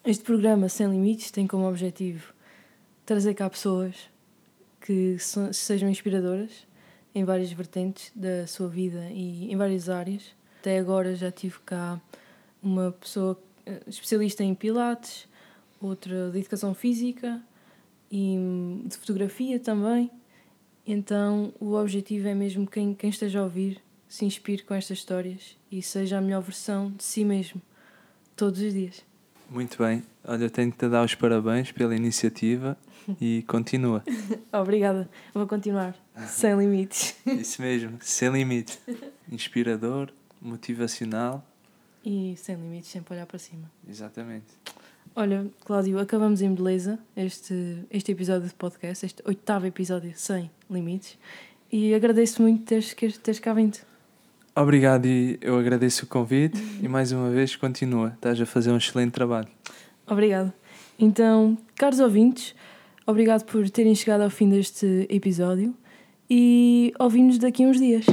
Este 0.04 0.24
programa 0.24 0.68
Sem 0.68 0.88
Limites 0.90 1.30
tem 1.30 1.46
como 1.46 1.70
objetivo 1.70 2.34
trazer 3.06 3.36
cá 3.36 3.50
pessoas 3.50 4.10
que 4.82 5.18
sejam 5.52 5.90
inspiradoras 5.90 6.68
em 7.14 7.24
várias 7.24 7.52
vertentes 7.52 8.12
da 8.16 8.48
sua 8.48 8.68
vida 8.68 9.10
e 9.12 9.52
em 9.52 9.56
várias 9.56 9.90
áreas. 9.90 10.36
Até 10.60 10.80
agora 10.80 11.16
já 11.16 11.32
tive 11.32 11.60
cá 11.66 12.02
uma 12.62 12.92
pessoa 12.92 13.40
eh, 13.66 13.82
especialista 13.88 14.44
em 14.44 14.56
pilates, 14.56 15.28
outra 15.88 16.32
de 16.32 16.40
educação 16.40 16.74
física 16.74 17.42
e 18.12 18.38
de 18.86 18.98
fotografia 18.98 19.60
também. 19.60 20.10
Então 20.86 21.54
o 21.60 21.74
objetivo 21.74 22.28
é 22.28 22.36
mesmo 22.36 22.68
quem, 22.68 22.94
quem 22.94 23.10
esteja 23.10 23.40
a 23.40 23.44
ouvir 23.44 23.82
se 24.08 24.26
inspire 24.26 24.64
com 24.64 24.74
estas 24.74 25.00
histórias 25.00 25.58
e 25.72 25.82
seja 25.82 26.18
a 26.18 26.22
melhor 26.22 26.42
versão 26.42 26.92
de 26.92 27.04
si 27.04 27.26
mesmo 27.26 27.62
todos 28.36 28.62
os 28.62 28.74
dias. 28.74 29.04
Muito 29.50 29.78
bem. 29.78 30.04
Olha, 30.24 30.50
tenho-te 30.50 30.86
a 30.86 30.88
dar 30.88 31.04
os 31.04 31.16
parabéns 31.16 31.72
pela 31.72 31.96
iniciativa 31.96 32.78
e 33.20 33.44
continua. 33.48 34.04
Obrigada. 34.54 35.10
Vou 35.34 35.48
continuar. 35.48 35.96
Sem 36.28 36.56
limites. 36.56 37.16
Isso 37.26 37.62
mesmo, 37.62 37.98
sem 38.02 38.30
limites. 38.30 38.80
Inspirador, 39.32 40.12
motivacional. 40.42 41.46
E 42.06 42.36
sem 42.38 42.56
limites, 42.56 42.90
sempre 42.90 43.16
olhar 43.16 43.26
para 43.26 43.40
cima. 43.40 43.72
Exatamente. 43.88 44.48
Olha, 45.16 45.46
Cláudio, 45.64 46.00
acabamos 46.00 46.42
em 46.42 46.52
beleza 46.52 46.98
este, 47.16 47.86
este 47.92 48.12
episódio 48.12 48.48
de 48.48 48.54
podcast, 48.56 49.06
este 49.06 49.22
oitavo 49.28 49.68
episódio 49.68 50.12
sem 50.16 50.50
limites. 50.68 51.20
E 51.72 51.94
agradeço 51.94 52.42
muito 52.42 52.64
teres, 52.64 52.96
teres 52.96 53.40
cá 53.40 53.54
vindo. 53.54 53.78
Obrigado 54.56 55.06
e 55.06 55.38
eu 55.40 55.56
agradeço 55.60 56.06
o 56.06 56.08
convite 56.08 56.60
e 56.82 56.88
mais 56.88 57.12
uma 57.12 57.30
vez 57.30 57.56
continua. 57.56 58.14
Estás 58.16 58.42
a 58.42 58.46
fazer 58.48 58.72
um 58.72 58.78
excelente 58.78 59.12
trabalho. 59.12 59.48
Obrigado. 60.08 60.52
Então, 60.98 61.60
caros 61.76 62.00
ouvintes, 62.00 62.56
obrigado 63.06 63.46
por 63.46 63.70
terem 63.70 63.94
chegado 63.94 64.22
ao 64.22 64.32
fim 64.32 64.50
deste 64.50 65.06
episódio 65.12 65.76
e 66.28 66.92
ouvimos 66.98 67.38
daqui 67.38 67.64
a 67.64 67.68
uns 67.68 67.78
dias. 67.78 68.06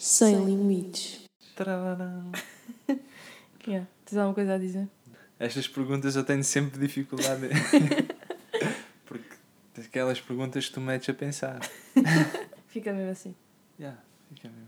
Sem 0.00 0.42
limites. 0.42 1.20
yeah. 3.68 3.86
Tens 4.14 4.20
alguma 4.20 4.34
coisa 4.34 4.54
a 4.54 4.58
dizer? 4.58 4.88
Estas 5.40 5.66
perguntas 5.66 6.14
eu 6.14 6.22
tenho 6.22 6.44
sempre 6.44 6.78
dificuldade. 6.78 7.48
Porque 9.04 9.26
aquelas 9.76 10.20
perguntas 10.20 10.68
que 10.68 10.72
tu 10.72 10.80
metes 10.80 11.08
a 11.08 11.14
pensar. 11.14 11.58
Fica 12.68 12.92
mesmo 12.92 13.10
assim. 13.10 13.34
Yeah, 13.76 13.98
fica 14.28 14.48
mesmo 14.48 14.62
assim. 14.62 14.63